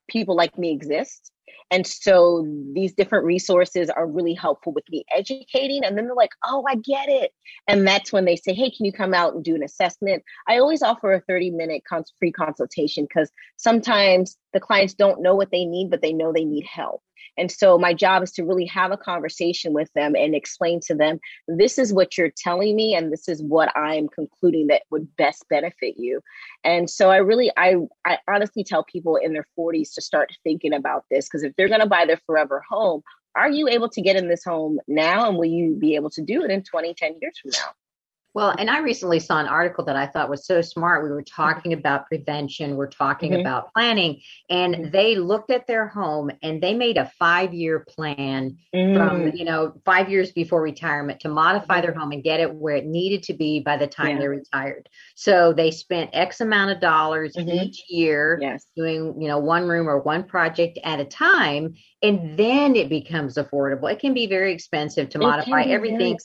people 0.08 0.34
like 0.34 0.58
me 0.58 0.72
exist. 0.72 1.30
And 1.70 1.86
so 1.86 2.46
these 2.74 2.92
different 2.92 3.24
resources 3.24 3.90
are 3.90 4.06
really 4.06 4.34
helpful 4.34 4.72
with 4.72 4.84
me 4.90 5.04
educating. 5.14 5.84
And 5.84 5.96
then 5.96 6.06
they're 6.06 6.14
like, 6.14 6.32
oh, 6.44 6.64
I 6.68 6.76
get 6.76 7.08
it. 7.08 7.32
And 7.66 7.86
that's 7.86 8.12
when 8.12 8.24
they 8.24 8.36
say, 8.36 8.54
hey, 8.54 8.70
can 8.70 8.86
you 8.86 8.92
come 8.92 9.14
out 9.14 9.34
and 9.34 9.42
do 9.42 9.54
an 9.54 9.62
assessment? 9.62 10.22
I 10.48 10.58
always 10.58 10.82
offer 10.82 11.12
a 11.12 11.20
30 11.20 11.50
minute 11.50 11.82
cons- 11.88 12.12
free 12.18 12.32
consultation 12.32 13.04
because 13.04 13.30
sometimes 13.56 14.36
the 14.52 14.60
clients 14.60 14.94
don't 14.94 15.22
know 15.22 15.34
what 15.34 15.50
they 15.50 15.64
need, 15.64 15.90
but 15.90 16.02
they 16.02 16.12
know 16.12 16.32
they 16.32 16.44
need 16.44 16.66
help. 16.66 17.02
And 17.36 17.50
so 17.50 17.78
my 17.78 17.92
job 17.92 18.22
is 18.22 18.32
to 18.32 18.44
really 18.44 18.66
have 18.66 18.92
a 18.92 18.96
conversation 18.96 19.72
with 19.72 19.92
them 19.94 20.14
and 20.16 20.34
explain 20.34 20.80
to 20.86 20.94
them, 20.94 21.18
this 21.46 21.78
is 21.78 21.92
what 21.92 22.16
you're 22.16 22.32
telling 22.36 22.74
me, 22.74 22.94
and 22.94 23.12
this 23.12 23.28
is 23.28 23.42
what 23.42 23.76
I'm 23.76 24.08
concluding 24.08 24.68
that 24.68 24.82
would 24.90 25.14
best 25.16 25.44
benefit 25.48 25.94
you. 25.98 26.20
And 26.64 26.88
so 26.88 27.10
I 27.10 27.18
really, 27.18 27.50
I, 27.56 27.76
I 28.04 28.18
honestly 28.28 28.64
tell 28.64 28.84
people 28.84 29.16
in 29.16 29.32
their 29.32 29.46
40s 29.58 29.94
to 29.94 30.00
start 30.00 30.32
thinking 30.44 30.72
about 30.72 31.04
this 31.10 31.26
because 31.36 31.44
if 31.44 31.56
they're 31.56 31.68
going 31.68 31.80
to 31.80 31.86
buy 31.86 32.06
their 32.06 32.20
forever 32.26 32.62
home, 32.68 33.02
are 33.34 33.50
you 33.50 33.68
able 33.68 33.90
to 33.90 34.00
get 34.00 34.16
in 34.16 34.28
this 34.28 34.44
home 34.44 34.78
now? 34.88 35.28
And 35.28 35.36
will 35.36 35.44
you 35.44 35.76
be 35.76 35.94
able 35.94 36.10
to 36.10 36.22
do 36.22 36.42
it 36.42 36.50
in 36.50 36.62
20, 36.62 36.94
10 36.94 37.18
years 37.20 37.38
from 37.38 37.50
now? 37.52 37.85
Well, 38.36 38.54
and 38.58 38.68
I 38.68 38.80
recently 38.80 39.18
saw 39.18 39.38
an 39.38 39.46
article 39.46 39.82
that 39.86 39.96
I 39.96 40.06
thought 40.06 40.28
was 40.28 40.44
so 40.44 40.60
smart. 40.60 41.02
We 41.02 41.08
were 41.08 41.22
talking 41.22 41.72
about 41.72 42.06
prevention, 42.06 42.76
we're 42.76 42.86
talking 42.86 43.32
mm-hmm. 43.32 43.40
about 43.40 43.72
planning, 43.72 44.20
and 44.50 44.74
mm-hmm. 44.74 44.90
they 44.90 45.16
looked 45.16 45.50
at 45.50 45.66
their 45.66 45.88
home 45.88 46.30
and 46.42 46.62
they 46.62 46.74
made 46.74 46.98
a 46.98 47.10
five 47.18 47.54
year 47.54 47.86
plan 47.88 48.58
mm. 48.74 48.94
from, 48.94 49.34
you 49.34 49.46
know, 49.46 49.72
five 49.86 50.10
years 50.10 50.32
before 50.32 50.60
retirement 50.60 51.20
to 51.20 51.30
modify 51.30 51.80
their 51.80 51.94
home 51.94 52.12
and 52.12 52.22
get 52.22 52.40
it 52.40 52.54
where 52.54 52.76
it 52.76 52.84
needed 52.84 53.22
to 53.22 53.32
be 53.32 53.60
by 53.60 53.78
the 53.78 53.86
time 53.86 54.16
yeah. 54.16 54.18
they 54.18 54.28
retired. 54.28 54.86
So 55.14 55.54
they 55.54 55.70
spent 55.70 56.10
X 56.12 56.42
amount 56.42 56.72
of 56.72 56.80
dollars 56.80 57.36
mm-hmm. 57.36 57.48
each 57.48 57.84
year 57.88 58.38
yes. 58.42 58.66
doing, 58.76 59.18
you 59.18 59.28
know, 59.28 59.38
one 59.38 59.66
room 59.66 59.88
or 59.88 59.98
one 59.98 60.24
project 60.24 60.78
at 60.84 61.00
a 61.00 61.06
time. 61.06 61.72
And 62.02 62.38
then 62.38 62.76
it 62.76 62.90
becomes 62.90 63.36
affordable. 63.36 63.90
It 63.90 63.98
can 63.98 64.12
be 64.12 64.26
very 64.26 64.52
expensive 64.52 65.08
to 65.08 65.18
modify 65.18 65.62
everything. 65.62 66.18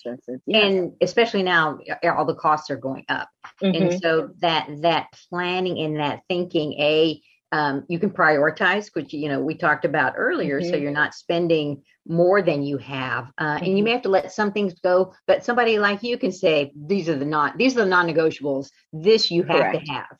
Yes. 0.45 0.63
And 0.63 0.91
especially 1.02 1.43
now 1.43 1.80
all 2.09 2.25
the 2.25 2.35
costs 2.35 2.69
are 2.69 2.77
going 2.77 3.05
up. 3.09 3.29
Mm-hmm. 3.61 3.83
And 3.83 4.01
so 4.01 4.29
that 4.39 4.67
that 4.81 5.07
planning 5.29 5.79
and 5.79 5.99
that 5.99 6.21
thinking, 6.27 6.73
a 6.73 7.21
um, 7.51 7.83
you 7.89 7.99
can 7.99 8.11
prioritize, 8.11 8.89
which 8.93 9.13
you 9.13 9.29
know 9.29 9.41
we 9.41 9.55
talked 9.55 9.85
about 9.85 10.13
earlier, 10.15 10.61
mm-hmm. 10.61 10.69
so 10.69 10.75
you're 10.77 10.91
not 10.91 11.13
spending 11.13 11.83
more 12.07 12.41
than 12.41 12.63
you 12.63 12.77
have, 12.77 13.27
uh, 13.37 13.55
mm-hmm. 13.55 13.57
and 13.57 13.67
you 13.67 13.75
mm-hmm. 13.75 13.83
may 13.85 13.91
have 13.91 14.01
to 14.03 14.09
let 14.09 14.31
some 14.31 14.51
things 14.51 14.73
go. 14.81 15.13
But 15.27 15.43
somebody 15.43 15.77
like 15.77 16.01
you 16.01 16.17
can 16.17 16.31
say, 16.31 16.71
these 16.75 17.09
are 17.09 17.17
the 17.17 17.25
not 17.25 17.57
these 17.57 17.75
are 17.75 17.81
the 17.81 17.89
non-negotiables. 17.89 18.69
This 18.93 19.29
you 19.29 19.43
have 19.43 19.57
Correct. 19.57 19.85
to 19.85 19.91
have. 19.91 20.17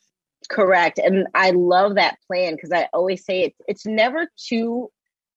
Correct, 0.50 1.00
and 1.00 1.28
I 1.34 1.52
love 1.52 1.96
that 1.96 2.18
plan 2.28 2.56
because 2.56 2.72
I 2.72 2.90
always 2.94 3.26
say 3.26 3.44
it's 3.44 3.60
it's 3.68 3.86
never 3.86 4.28
too 4.38 4.92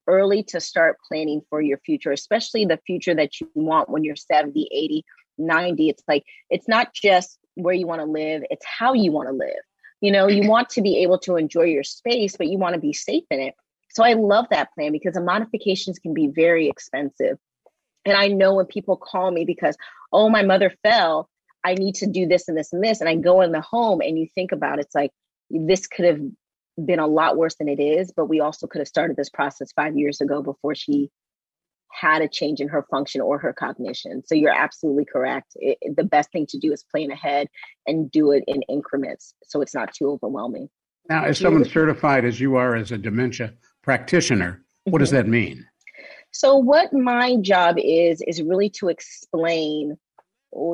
early 0.07 0.43
to 0.43 0.61
start 0.61 0.99
planning 1.07 1.41
for 1.49 1.61
your 1.61 1.79
future, 1.79 2.13
especially 2.13 2.65
the 2.65 2.81
future 2.87 3.15
that 3.15 3.41
you 3.41 3.49
want 3.55 3.89
when 3.89 4.05
you're 4.05 4.17
70, 4.17 4.69
80, 4.71 5.05
90 5.39 5.89
it's 5.89 6.03
like 6.09 6.25
it's 6.51 6.69
not 6.69 6.93
just 6.95 7.39
where 7.55 7.75
you 7.75 7.87
want 7.87 8.01
to 8.01 8.07
live 8.07 8.43
it's 8.51 8.67
how 8.67 8.93
you 8.93 9.13
want 9.13 9.29
to 9.29 9.35
live. 9.35 9.63
You 10.01 10.13
know 10.13 10.29
you 10.29 10.43
mm-hmm. 10.43 10.51
want 10.51 10.71
to 10.71 10.83
be 10.83 10.99
able 11.03 11.19
to 11.21 11.37
enjoy 11.37 11.65
your 11.65 11.85
space 11.85 12.37
but 12.37 12.49
you 12.49 12.59
want 12.59 12.75
to 12.75 12.81
be 12.81 12.93
safe 12.93 13.25
in 13.31 13.41
it. 13.41 13.55
So 13.91 14.05
i 14.05 14.15
love 14.15 14.47
that 14.51 14.73
plan 14.75 14.93
because 14.93 15.15
the 15.15 15.21
modifications 15.21 15.99
can 15.99 16.15
be 16.15 16.29
very 16.29 16.69
expensive. 16.69 17.39
And 18.05 18.17
i 18.17 18.29
know 18.29 18.55
when 18.55 18.67
people 18.67 18.97
call 18.97 19.31
me 19.31 19.45
because 19.45 19.77
oh 20.13 20.29
my 20.29 20.43
mother 20.43 20.73
fell 20.83 21.29
i 21.65 21.75
need 21.75 21.95
to 21.97 22.07
do 22.07 22.27
this 22.27 22.49
and 22.49 22.57
this 22.57 22.73
and 22.73 22.83
this 22.83 23.01
and 23.01 23.09
i 23.09 23.15
go 23.15 23.41
in 23.41 23.53
the 23.53 23.61
home 23.61 24.01
and 24.01 24.19
you 24.19 24.27
think 24.35 24.53
about 24.53 24.79
it, 24.79 24.87
it's 24.87 24.95
like 24.95 25.11
this 25.51 25.87
could 25.87 26.05
have 26.05 26.21
been 26.85 26.99
a 26.99 27.07
lot 27.07 27.37
worse 27.37 27.55
than 27.57 27.69
it 27.69 27.81
is 27.81 28.13
but 28.15 28.27
we 28.27 28.41
also 28.41 28.67
could 28.67 28.81
have 28.81 28.89
started 28.89 29.17
this 29.17 29.31
process 29.31 29.73
five 29.73 29.97
years 29.97 30.21
ago 30.21 30.43
before 30.43 30.75
she 30.75 31.11
had 31.95 32.23
a 32.23 32.29
change 32.29 32.61
in 32.61 32.69
her 32.69 32.85
function 32.91 33.21
or 33.21 33.39
her 33.39 33.53
cognition. 33.53 34.23
So 34.27 34.35
you're 34.35 34.55
absolutely 34.55 35.05
correct. 35.05 35.53
It, 35.57 35.79
the 35.97 36.05
best 36.05 36.33
thing 36.33 36.47
to 36.49 36.59
do 36.59 36.73
is 36.73 36.83
plan 36.83 37.11
ahead 37.11 37.49
and 37.87 38.11
do 38.11 38.33
it 38.33 38.43
in 38.47 38.63
increments 38.69 39.35
so 39.45 39.61
it's 39.61 39.75
not 39.75 39.95
too 39.95 40.11
overwhelming. 40.11 40.69
Now, 41.09 41.25
as 41.25 41.39
someone 41.39 41.65
certified 41.65 42.25
as 42.25 42.41
you 42.41 42.57
are 42.57 42.75
as 42.75 42.91
a 42.91 42.99
dementia 42.99 43.53
practitioner, 43.83 44.63
what 44.85 44.99
does 44.99 45.11
mm-hmm. 45.11 45.17
that 45.17 45.29
mean? 45.29 45.67
So, 46.33 46.57
what 46.57 46.93
my 46.93 47.37
job 47.37 47.77
is, 47.79 48.23
is 48.27 48.43
really 48.43 48.71
to 48.71 48.89
explain 48.89 49.97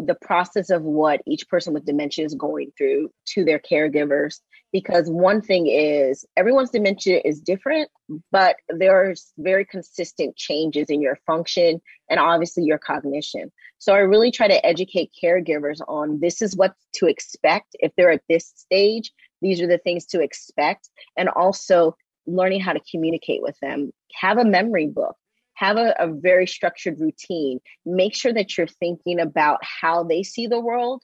the 0.07 0.17
process 0.21 0.71
of 0.71 0.83
what 0.83 1.23
each 1.27 1.49
person 1.49 1.73
with 1.73 1.87
dementia 1.87 2.25
is 2.25 2.35
going 2.35 2.71
through 2.77 3.11
to 3.27 3.45
their 3.45 3.59
caregivers 3.59 4.41
because 4.73 5.09
one 5.09 5.41
thing 5.41 5.67
is 5.67 6.25
everyone's 6.37 6.71
dementia 6.71 7.21
is 7.25 7.41
different, 7.41 7.91
but 8.31 8.57
there's 8.69 9.33
very 9.39 9.65
consistent 9.65 10.37
changes 10.37 10.89
in 10.89 11.01
your 11.01 11.19
function 11.27 11.81
and 12.09 12.21
obviously 12.21 12.63
your 12.63 12.79
cognition. 12.79 13.51
So 13.79 13.95
I 13.95 13.99
really 13.99 14.31
try 14.31 14.49
to 14.49 14.65
educate 14.65 15.11
caregivers 15.23 15.81
on 15.89 16.21
this 16.21 16.43
is 16.43 16.57
what 16.57 16.75
to 16.95 17.07
expect 17.07 17.75
if 17.81 17.93
they're 17.97 18.13
at 18.13 18.23
this 18.29 18.53
stage. 18.55 19.13
These 19.43 19.61
are 19.61 19.67
the 19.67 19.79
things 19.79 20.05
to 20.07 20.21
expect, 20.21 20.91
and 21.17 21.31
also 21.31 21.97
learning 22.27 22.61
how 22.61 22.75
to 22.75 22.81
communicate 22.91 23.43
with 23.43 23.57
them. 23.61 23.91
Have 24.15 24.37
a 24.39 24.45
memory 24.45 24.87
book. 24.87 25.17
Have 25.61 25.77
a, 25.77 25.95
a 25.99 26.09
very 26.13 26.47
structured 26.47 26.99
routine. 26.99 27.61
Make 27.87 28.15
sure 28.15 28.33
that 28.33 28.57
you're 28.57 28.67
thinking 28.67 29.21
about 29.21 29.61
how 29.63 30.03
they 30.03 30.23
see 30.23 30.47
the 30.47 30.61
world 30.61 31.03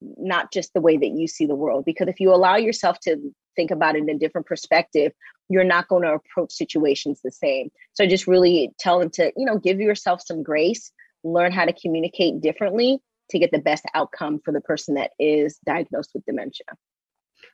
not 0.00 0.52
just 0.52 0.72
the 0.74 0.80
way 0.80 0.96
that 0.96 1.08
you 1.08 1.26
see 1.26 1.46
the 1.46 1.54
world. 1.54 1.84
Because 1.84 2.08
if 2.08 2.20
you 2.20 2.32
allow 2.32 2.56
yourself 2.56 2.98
to 3.00 3.16
think 3.56 3.70
about 3.70 3.96
it 3.96 4.02
in 4.02 4.10
a 4.10 4.18
different 4.18 4.46
perspective, 4.46 5.12
you're 5.48 5.64
not 5.64 5.88
going 5.88 6.02
to 6.02 6.14
approach 6.14 6.52
situations 6.52 7.20
the 7.22 7.30
same. 7.30 7.70
So 7.94 8.06
just 8.06 8.26
really 8.26 8.70
tell 8.78 9.00
them 9.00 9.10
to, 9.10 9.32
you 9.36 9.46
know, 9.46 9.58
give 9.58 9.80
yourself 9.80 10.22
some 10.24 10.42
grace, 10.42 10.92
learn 11.24 11.52
how 11.52 11.64
to 11.64 11.72
communicate 11.72 12.40
differently 12.40 12.98
to 13.30 13.38
get 13.38 13.50
the 13.50 13.58
best 13.58 13.84
outcome 13.94 14.40
for 14.44 14.52
the 14.52 14.60
person 14.60 14.94
that 14.94 15.10
is 15.18 15.58
diagnosed 15.66 16.10
with 16.14 16.24
dementia. 16.24 16.66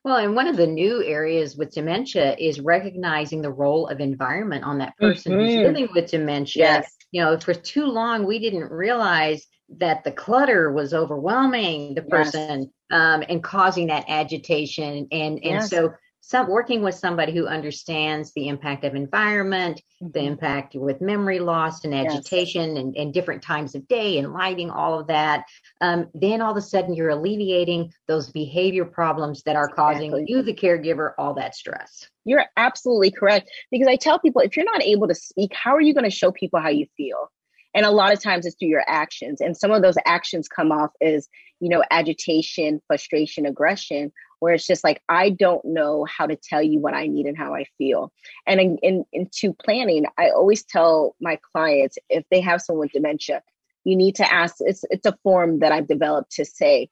Well, 0.04 0.16
and 0.16 0.36
one 0.36 0.46
of 0.46 0.58
the 0.58 0.66
new 0.66 1.02
areas 1.02 1.56
with 1.56 1.72
dementia 1.72 2.36
is 2.38 2.60
recognizing 2.60 3.40
the 3.40 3.50
role 3.50 3.88
of 3.88 4.00
environment 4.00 4.64
on 4.64 4.76
that 4.78 4.96
person 4.98 5.32
mm-hmm. 5.32 5.40
who's 5.40 5.54
living 5.54 5.88
with 5.94 6.10
dementia. 6.10 6.62
Yes. 6.62 6.94
You 7.10 7.22
know, 7.22 7.38
for 7.38 7.54
too 7.54 7.86
long, 7.86 8.26
we 8.26 8.38
didn't 8.38 8.70
realize 8.70 9.46
that 9.78 10.04
the 10.04 10.12
clutter 10.12 10.72
was 10.72 10.92
overwhelming 10.92 11.94
the 11.94 12.02
person 12.02 12.70
yes. 12.90 13.00
um, 13.00 13.24
and 13.30 13.42
causing 13.42 13.86
that 13.86 14.04
agitation 14.08 15.08
and 15.10 15.38
and 15.42 15.42
yes. 15.42 15.70
so 15.70 15.90
some 16.26 16.48
working 16.48 16.82
with 16.82 16.94
somebody 16.94 17.34
who 17.34 17.46
understands 17.46 18.32
the 18.32 18.48
impact 18.48 18.84
of 18.84 18.94
environment 18.94 19.82
mm-hmm. 20.02 20.10
the 20.12 20.20
impact 20.20 20.74
with 20.74 21.00
memory 21.00 21.38
loss 21.38 21.84
and 21.84 21.94
agitation 21.94 22.76
yes. 22.76 22.78
and, 22.78 22.96
and, 22.96 23.14
different 23.14 23.42
times 23.42 23.74
of 23.74 23.86
day 23.88 24.18
and 24.18 24.32
lighting 24.32 24.70
all 24.70 24.98
of 24.98 25.06
that 25.06 25.44
um, 25.80 26.08
then 26.14 26.40
all 26.40 26.52
of 26.52 26.56
a 26.56 26.62
sudden 26.62 26.94
you're 26.94 27.10
alleviating 27.10 27.92
those 28.08 28.30
behavior 28.30 28.84
problems 28.84 29.42
that 29.42 29.56
are 29.56 29.68
causing 29.68 30.12
exactly. 30.12 30.24
you 30.28 30.42
the 30.42 30.54
caregiver 30.54 31.12
all 31.18 31.34
that 31.34 31.54
stress 31.54 32.08
you're 32.24 32.44
absolutely 32.56 33.10
correct 33.10 33.50
because 33.70 33.86
i 33.86 33.96
tell 33.96 34.18
people 34.18 34.40
if 34.40 34.56
you're 34.56 34.64
not 34.64 34.82
able 34.82 35.06
to 35.06 35.14
speak 35.14 35.52
how 35.54 35.74
are 35.74 35.82
you 35.82 35.92
going 35.92 36.04
to 36.04 36.10
show 36.10 36.32
people 36.32 36.58
how 36.58 36.70
you 36.70 36.86
feel 36.96 37.30
and 37.74 37.84
a 37.84 37.90
lot 37.90 38.12
of 38.12 38.22
times 38.22 38.46
it's 38.46 38.56
through 38.56 38.68
your 38.68 38.84
actions 38.86 39.40
and 39.40 39.56
some 39.56 39.72
of 39.72 39.82
those 39.82 39.96
actions 40.06 40.48
come 40.48 40.72
off 40.72 40.90
as 41.02 41.28
you 41.60 41.68
know 41.68 41.82
agitation 41.90 42.80
frustration 42.86 43.46
aggression 43.46 44.10
where 44.40 44.54
it's 44.54 44.66
just 44.66 44.84
like 44.84 45.00
i 45.08 45.30
don't 45.30 45.64
know 45.64 46.04
how 46.04 46.26
to 46.26 46.36
tell 46.36 46.62
you 46.62 46.78
what 46.78 46.94
i 46.94 47.06
need 47.06 47.26
and 47.26 47.38
how 47.38 47.54
i 47.54 47.64
feel. 47.78 48.12
And 48.46 48.60
in, 48.60 48.78
in, 48.82 49.04
into 49.12 49.52
planning 49.52 50.06
i 50.18 50.30
always 50.30 50.64
tell 50.64 51.16
my 51.20 51.38
clients 51.52 51.98
if 52.08 52.24
they 52.30 52.40
have 52.40 52.62
someone 52.62 52.86
with 52.86 52.92
dementia 52.92 53.42
you 53.84 53.96
need 53.96 54.14
to 54.16 54.32
ask 54.32 54.56
it's, 54.60 54.84
it's 54.90 55.06
a 55.06 55.16
form 55.22 55.60
that 55.60 55.72
i've 55.72 55.88
developed 55.88 56.32
to 56.32 56.44
say 56.44 56.88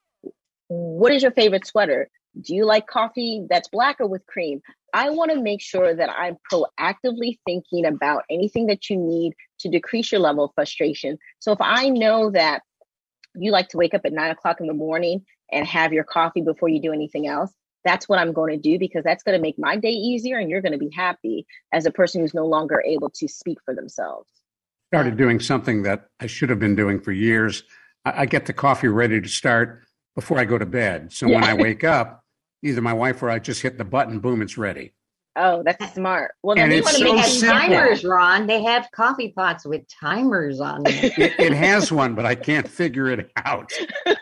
what 0.73 1.13
is 1.13 1.23
your 1.23 1.33
favorite 1.33 1.67
sweater? 1.67 2.09
Do 2.41 2.55
you 2.55 2.65
like 2.65 2.87
coffee 2.87 3.47
that's 3.49 3.69
black 3.69 4.01
or 4.01 4.07
with 4.07 4.27
cream? 4.27 4.63
I 4.95 5.11
want 5.11 5.31
to 5.33 5.41
make 5.41 5.61
sure 5.61 5.95
that 5.95 6.11
I'm 6.11 6.37
proactively 6.51 7.39
thinking 7.45 7.85
about 7.85 8.25
anything 8.31 8.67
that 8.67 8.89
you 8.89 8.97
need 8.97 9.35
to 9.61 9.69
decrease 9.69 10.13
your 10.13 10.21
level 10.21 10.45
of 10.45 10.51
frustration. 10.55 11.19
So 11.41 11.53
if 11.53 11.59
I 11.61 11.89
know 11.91 12.31
that 12.31 12.63
you 13.35 13.51
like 13.51 13.69
to 13.71 13.77
wake 13.77 13.95
up 13.95 14.03
at 14.05 14.13
nine 14.13 14.31
o'clock 14.31 14.61
in 14.61 14.67
the 14.67 14.75
morning 14.75 15.25
and 15.53 15.67
have 15.67 15.93
your 15.93 16.05
coffee 16.05 16.41
before 16.41 16.69
you 16.69 16.81
do 16.81 16.93
anything 16.93 17.27
else, 17.27 17.53
that's 17.85 18.09
what 18.09 18.19
I'm 18.19 18.33
going 18.33 18.53
to 18.53 18.59
do 18.59 18.79
because 18.79 19.05
that's 19.05 19.23
going 19.23 19.37
to 19.37 19.43
make 19.43 19.59
my 19.59 19.77
day 19.77 19.91
easier 19.91 20.39
and 20.39 20.49
you're 20.49 20.61
going 20.61 20.73
to 20.73 20.79
be 20.79 20.91
happy 20.95 21.47
as 21.73 21.87
a 21.87 21.91
person 21.91 22.21
who's 22.21 22.35
no 22.35 22.47
longer 22.47 22.83
able 22.87 23.11
to 23.11 23.29
speak 23.29 23.59
for 23.65 23.75
themselves. 23.75 24.29
Started 24.93 25.17
doing 25.17 25.41
something 25.41 25.83
that 25.83 26.07
I 26.21 26.27
should 26.27 26.51
have 26.51 26.59
been 26.59 26.77
doing 26.77 27.01
for 27.01 27.13
years. 27.13 27.65
I, 28.05 28.27
get 28.27 28.47
the 28.47 28.53
coffee 28.53 28.89
ready 28.89 29.21
to 29.21 29.29
start 29.29 29.85
before 30.15 30.39
I 30.39 30.45
go 30.45 30.59
to 30.59 30.67
bed. 30.67 31.13
So 31.13 31.27
yeah. 31.27 31.37
when 31.37 31.45
I 31.45 31.55
wake 31.61 31.85
up, 31.85 32.25
either 32.63 32.81
my 32.81 32.93
wife 32.93 33.23
or 33.23 33.31
I 33.31 33.39
just 33.39 33.63
hit 33.63 33.79
the 33.79 33.85
button, 33.85 34.19
boom, 34.19 34.43
it's 34.43 34.59
ready. 34.59 34.93
Oh, 35.35 35.63
that's 35.63 35.95
smart. 35.95 36.33
Well, 36.43 36.59
and 36.59 36.73
it's 36.73 36.95
so 36.95 37.17
have 37.17 37.41
timers, 37.41 38.05
Ron. 38.05 38.47
They 38.47 38.63
have 38.65 38.91
coffee 38.93 39.33
pots 39.33 39.65
with 39.65 39.83
timers 39.89 40.61
on 40.61 40.83
them. 40.83 40.93
it, 40.95 41.41
it 41.41 41.53
has 41.55 41.91
one, 41.91 42.15
but 42.15 42.27
I 42.27 42.35
can't 42.35 42.69
figure 42.69 43.09
it 43.09 43.31
out. 43.37 43.73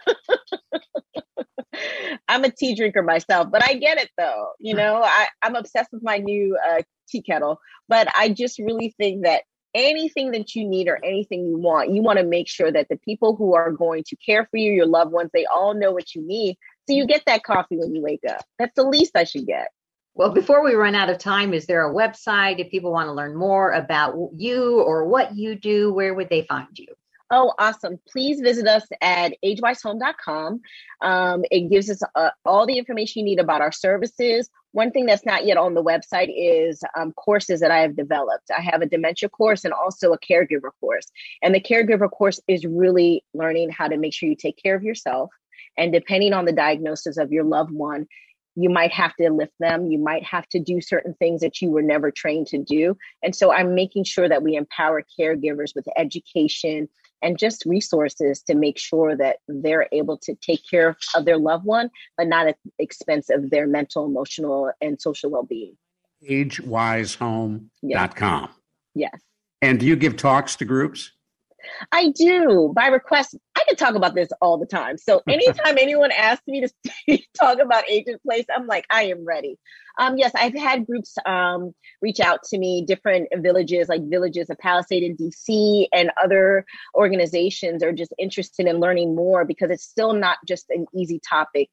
I'm 2.31 2.45
a 2.45 2.51
tea 2.51 2.77
drinker 2.77 3.03
myself, 3.03 3.49
but 3.51 3.69
I 3.69 3.75
get 3.75 3.99
it 3.99 4.09
though. 4.17 4.53
You 4.61 4.75
know, 4.75 5.03
I, 5.03 5.27
I'm 5.43 5.57
obsessed 5.57 5.93
with 5.93 6.03
my 6.05 6.19
new 6.19 6.57
uh, 6.65 6.83
tea 7.09 7.23
kettle, 7.23 7.59
but 7.89 8.07
I 8.17 8.29
just 8.29 8.61
really 8.61 8.95
think 8.97 9.25
that 9.25 9.43
anything 9.75 10.31
that 10.31 10.55
you 10.55 10.65
need 10.69 10.87
or 10.87 11.05
anything 11.05 11.45
you 11.47 11.59
want, 11.59 11.91
you 11.91 12.03
want 12.03 12.21
to 12.21 12.25
make 12.25 12.49
sure 12.49 12.71
that 12.71 12.89
the 12.89 12.99
people 12.99 13.35
who 13.35 13.55
are 13.55 13.73
going 13.73 14.05
to 14.07 14.17
care 14.17 14.47
for 14.49 14.59
you, 14.59 14.71
your 14.71 14.87
loved 14.87 15.11
ones, 15.11 15.31
they 15.35 15.45
all 15.45 15.75
know 15.75 15.91
what 15.91 16.15
you 16.15 16.25
need 16.25 16.57
so 16.89 16.95
you 16.95 17.05
get 17.05 17.23
that 17.27 17.43
coffee 17.43 17.77
when 17.77 17.95
you 17.95 18.01
wake 18.01 18.23
up. 18.29 18.45
That's 18.61 18.75
the 18.77 18.85
least 18.85 19.17
I 19.17 19.25
should 19.25 19.47
get. 19.47 19.69
Well, 20.15 20.31
before 20.31 20.63
we 20.63 20.75
run 20.75 20.95
out 20.95 21.11
of 21.11 21.19
time, 21.19 21.53
is 21.53 21.67
there 21.67 21.89
a 21.89 21.93
website 21.93 22.61
if 22.61 22.71
people 22.71 22.93
want 22.93 23.09
to 23.09 23.13
learn 23.13 23.35
more 23.35 23.73
about 23.73 24.17
you 24.37 24.81
or 24.83 25.05
what 25.07 25.37
you 25.37 25.57
do? 25.57 25.93
Where 25.93 26.15
would 26.15 26.29
they 26.29 26.43
find 26.43 26.69
you? 26.79 26.87
Oh, 27.33 27.55
awesome. 27.59 28.01
Please 28.09 28.41
visit 28.41 28.67
us 28.67 28.87
at 29.03 29.35
agewisehome.com. 29.45 30.61
Um, 31.01 31.45
it 31.51 31.71
gives 31.71 31.91
us 31.91 32.03
uh, 32.17 32.31
all 32.45 32.67
the 32.67 32.79
information 32.79 33.21
you 33.21 33.25
need 33.25 33.41
about 33.41 33.61
our 33.61 33.73
services. 33.73 34.51
One 34.73 34.91
thing 34.91 35.07
that's 35.07 35.27
not 35.27 35.47
yet 35.47 35.57
on 35.57 35.75
the 35.75 35.83
website 35.83 36.33
is 36.37 36.83
um, 36.99 37.13
courses 37.13 37.61
that 37.61 37.71
I 37.71 37.79
have 37.81 37.97
developed. 37.97 38.51
I 38.57 38.63
have 38.63 38.83
a 38.83 38.87
dementia 38.87 39.29
course 39.29 39.65
and 39.65 39.73
also 39.75 40.13
a 40.13 40.19
caregiver 40.19 40.71
course. 40.81 41.07
And 41.43 41.55
the 41.55 41.61
caregiver 41.61 42.11
course 42.11 42.41
is 42.49 42.65
really 42.65 43.25
learning 43.35 43.71
how 43.71 43.89
to 43.89 43.97
make 43.97 44.15
sure 44.15 44.29
you 44.29 44.37
take 44.37 44.61
care 44.63 44.75
of 44.75 44.83
yourself 44.83 45.31
And 45.77 45.93
depending 45.93 46.33
on 46.33 46.47
the 46.47 46.53
diagnosis 46.53 47.17
of 47.17 47.33
your 47.33 47.45
loved 47.45 47.73
one, 47.73 48.07
you 48.57 48.71
might 48.71 48.93
have 48.93 49.15
to 49.17 49.31
lift 49.31 49.55
them. 49.61 49.87
You 49.91 49.99
might 49.99 50.25
have 50.25 50.49
to 50.49 50.61
do 50.61 50.81
certain 50.81 51.15
things 51.15 51.41
that 51.43 51.63
you 51.63 51.71
were 51.71 51.83
never 51.83 52.11
trained 52.11 52.49
to 52.49 52.59
do. 52.59 52.97
And 53.23 53.35
so 53.37 53.53
I'm 53.53 53.75
making 53.75 54.05
sure 54.05 54.29
that 54.29 54.43
we 54.43 54.57
empower 54.57 55.05
caregivers 55.19 55.75
with 55.75 55.87
education 55.97 56.89
and 57.23 57.39
just 57.39 57.65
resources 57.67 58.43
to 58.43 58.55
make 58.55 58.79
sure 58.79 59.17
that 59.17 59.39
they're 59.49 59.89
able 59.93 60.19
to 60.19 60.35
take 60.37 60.61
care 60.69 60.97
of 61.15 61.25
their 61.25 61.39
loved 61.39 61.65
one, 61.65 61.91
but 62.17 62.27
not 62.27 62.49
at 62.49 62.57
the 62.65 62.73
expense 62.79 63.31
of 63.31 63.51
their 63.51 63.67
mental, 63.67 64.07
emotional, 64.07 64.71
and 64.81 65.01
social 65.01 65.31
well 65.31 65.45
being. 65.45 65.77
AgeWiseHome.com. 66.29 68.51
Yes. 68.95 69.11
yes. 69.13 69.21
And 69.63 69.81
do 69.81 69.87
you 69.87 69.97
give 69.97 70.17
talks 70.17 70.57
to 70.57 70.65
groups? 70.65 71.13
I 71.93 72.11
do 72.11 72.73
by 72.75 72.87
request. 72.87 73.37
I 73.61 73.65
can 73.67 73.77
talk 73.77 73.95
about 73.95 74.15
this 74.15 74.29
all 74.41 74.59
the 74.59 74.67
time. 74.67 74.99
So 74.99 75.23
anytime 75.29 75.79
anyone 75.79 76.11
asks 76.13 76.47
me 76.47 76.67
to 76.67 77.19
talk 77.41 77.59
about 77.59 77.89
age 77.89 78.05
in 78.07 78.19
place, 78.27 78.45
I'm 78.55 78.67
like, 78.67 78.87
I 78.91 79.05
am 79.05 79.25
ready. 79.25 79.59
Um, 79.99 80.17
yes, 80.17 80.33
I've 80.35 80.55
had 80.55 80.87
groups 80.87 81.15
um, 81.27 81.75
reach 82.01 82.21
out 82.21 82.43
to 82.45 82.59
me, 82.59 82.85
different 82.87 83.29
villages 83.39 83.89
like 83.89 84.03
Villages 84.09 84.49
of 84.49 84.59
Palisade 84.59 85.03
in 85.03 85.17
DC, 85.17 85.87
and 85.93 86.11
other 86.23 86.65
organizations 86.95 87.83
are 87.83 87.93
just 87.93 88.13
interested 88.19 88.67
in 88.67 88.81
learning 88.81 89.15
more 89.15 89.45
because 89.45 89.71
it's 89.71 89.85
still 89.85 90.15
not 90.15 90.39
just 90.47 90.67
an 90.71 90.87
easy 90.95 91.21
topic 91.29 91.69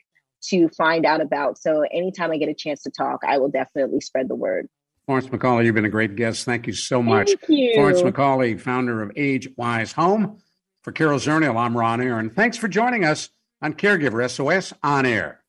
to 0.50 0.70
find 0.70 1.06
out 1.06 1.22
about. 1.22 1.58
So 1.58 1.84
anytime 1.92 2.32
I 2.32 2.38
get 2.38 2.50
a 2.50 2.54
chance 2.54 2.84
to 2.84 2.92
talk, 2.92 3.22
I 3.26 3.38
will 3.38 3.50
definitely 3.50 4.02
spread 4.02 4.28
the 4.28 4.36
word. 4.36 4.68
Florence 5.06 5.28
McCauley, 5.30 5.64
you've 5.64 5.76
been 5.76 5.86
a 5.86 5.90
great 5.90 6.18
guest. 6.18 6.44
Thank 6.44 6.68
you 6.68 6.74
so 6.74 7.02
much. 7.02 7.28
Thank 7.28 7.44
you. 7.48 7.74
Florence 7.76 8.02
McCauley, 8.02 8.60
founder 8.60 9.02
of 9.02 9.12
Age 9.16 9.48
Wise 9.56 9.94
Home. 9.94 10.40
For 10.88 10.94
Carol 10.94 11.20
Zernial, 11.20 11.58
I'm 11.58 11.76
Ron 11.76 12.00
Aaron. 12.00 12.30
Thanks 12.30 12.56
for 12.56 12.70
joining 12.70 13.04
us 13.04 13.30
on 13.62 13.74
Caregiver 13.74 14.26
SOS 14.32 14.72
On 14.84 15.06
Air. 15.06 15.44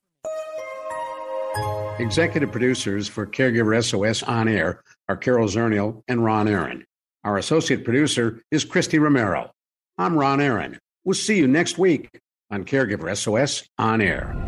Executive 2.00 2.50
producers 2.50 3.06
for 3.06 3.24
Caregiver 3.24 3.80
SOS 3.80 4.24
On 4.24 4.48
Air 4.48 4.82
are 5.08 5.16
Carol 5.16 5.46
Zernial 5.46 6.02
and 6.08 6.24
Ron 6.24 6.48
Aaron. 6.48 6.84
Our 7.22 7.38
associate 7.38 7.84
producer 7.84 8.42
is 8.50 8.64
Christy 8.64 8.98
Romero. 8.98 9.52
I'm 9.96 10.18
Ron 10.18 10.40
Aaron. 10.40 10.80
We'll 11.04 11.14
see 11.14 11.38
you 11.38 11.46
next 11.46 11.78
week 11.78 12.18
on 12.50 12.64
Caregiver 12.64 13.16
SOS 13.16 13.68
On 13.78 14.00
Air. 14.00 14.47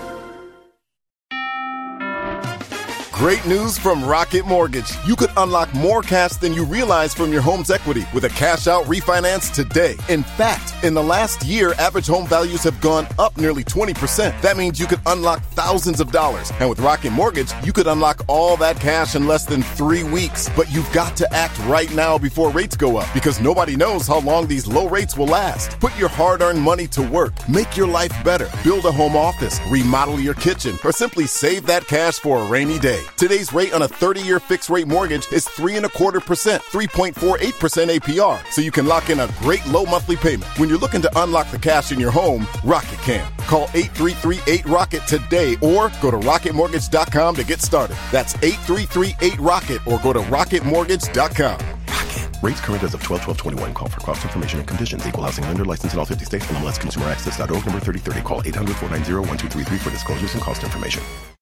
Great 3.21 3.45
news 3.45 3.77
from 3.77 4.03
Rocket 4.03 4.47
Mortgage. 4.47 4.91
You 5.05 5.15
could 5.15 5.29
unlock 5.37 5.71
more 5.75 6.01
cash 6.01 6.31
than 6.37 6.55
you 6.55 6.65
realize 6.65 7.13
from 7.13 7.31
your 7.31 7.43
home's 7.43 7.69
equity 7.69 8.03
with 8.15 8.23
a 8.23 8.29
cash 8.29 8.65
out 8.65 8.85
refinance 8.85 9.53
today. 9.53 9.95
In 10.09 10.23
fact, 10.23 10.73
in 10.83 10.95
the 10.95 11.03
last 11.03 11.43
year, 11.43 11.73
average 11.73 12.07
home 12.07 12.25
values 12.25 12.63
have 12.63 12.81
gone 12.81 13.05
up 13.19 13.37
nearly 13.37 13.63
20%. 13.63 14.41
That 14.41 14.57
means 14.57 14.79
you 14.79 14.87
could 14.87 15.01
unlock 15.05 15.43
thousands 15.53 15.99
of 15.99 16.11
dollars. 16.11 16.51
And 16.59 16.67
with 16.67 16.79
Rocket 16.79 17.11
Mortgage, 17.11 17.53
you 17.63 17.71
could 17.71 17.85
unlock 17.85 18.23
all 18.25 18.57
that 18.57 18.79
cash 18.79 19.13
in 19.13 19.27
less 19.27 19.45
than 19.45 19.61
three 19.61 20.01
weeks. 20.01 20.49
But 20.55 20.71
you've 20.71 20.91
got 20.91 21.15
to 21.17 21.31
act 21.31 21.59
right 21.65 21.93
now 21.93 22.17
before 22.17 22.49
rates 22.49 22.75
go 22.75 22.97
up 22.97 23.13
because 23.13 23.39
nobody 23.39 23.75
knows 23.75 24.07
how 24.07 24.21
long 24.21 24.47
these 24.47 24.65
low 24.65 24.89
rates 24.89 25.15
will 25.15 25.27
last. 25.27 25.79
Put 25.79 25.95
your 25.95 26.09
hard 26.09 26.41
earned 26.41 26.59
money 26.59 26.87
to 26.87 27.03
work. 27.03 27.33
Make 27.47 27.77
your 27.77 27.87
life 27.87 28.23
better. 28.23 28.49
Build 28.63 28.85
a 28.85 28.91
home 28.91 29.15
office, 29.15 29.59
remodel 29.69 30.19
your 30.19 30.33
kitchen, 30.33 30.75
or 30.83 30.91
simply 30.91 31.27
save 31.27 31.67
that 31.67 31.85
cash 31.85 32.15
for 32.15 32.41
a 32.41 32.47
rainy 32.47 32.79
day. 32.79 33.05
Today's 33.17 33.53
rate 33.53 33.73
on 33.73 33.83
a 33.83 33.87
30 33.87 34.21
year 34.21 34.39
fixed 34.39 34.69
rate 34.69 34.87
mortgage 34.87 35.31
is 35.31 35.47
three 35.47 35.77
and 35.77 35.85
a 35.85 35.89
quarter 35.89 36.19
percent, 36.19 36.63
3.48% 36.63 37.99
APR, 37.99 38.51
so 38.51 38.61
you 38.61 38.71
can 38.71 38.85
lock 38.87 39.09
in 39.09 39.19
a 39.19 39.29
great 39.39 39.65
low 39.67 39.85
monthly 39.85 40.15
payment. 40.15 40.45
When 40.59 40.69
you're 40.69 40.79
looking 40.79 41.01
to 41.03 41.21
unlock 41.21 41.51
the 41.51 41.59
cash 41.59 41.91
in 41.91 41.99
your 41.99 42.11
home, 42.11 42.47
Rocket 42.63 42.99
can. 42.99 43.31
Call 43.47 43.69
8338 43.73 44.65
Rocket 44.65 45.05
today 45.07 45.53
or 45.61 45.91
go 46.01 46.11
to 46.11 46.17
rocketmortgage.com 46.17 47.35
to 47.35 47.43
get 47.43 47.61
started. 47.61 47.95
That's 48.11 48.35
8338 48.35 49.39
Rocket 49.39 49.87
or 49.87 49.99
go 49.99 50.13
to 50.13 50.19
rocketmortgage.com. 50.21 51.59
Rocket. 51.87 52.29
Rates 52.41 52.61
current 52.61 52.83
as 52.83 52.93
of 52.93 53.03
12 53.03 53.21
12 53.21 53.37
21. 53.37 53.73
Call 53.73 53.87
for 53.89 53.99
cost 53.99 54.23
information 54.23 54.59
and 54.59 54.67
conditions. 54.67 55.07
Equal 55.07 55.23
housing 55.23 55.45
lender 55.45 55.65
licensed 55.65 55.93
in 55.93 55.99
all 55.99 56.05
50 56.05 56.25
states. 56.25 56.45
NMLS 56.47 56.79
Consumer 56.79 57.05
Access.org 57.07 57.51
number 57.65 57.79
3030. 57.79 58.21
Call 58.21 58.41
800 58.45 58.75
490 58.77 59.13
1233 59.29 59.77
for 59.77 59.89
disclosures 59.91 60.33
and 60.33 60.41
cost 60.41 60.63
information. 60.63 61.03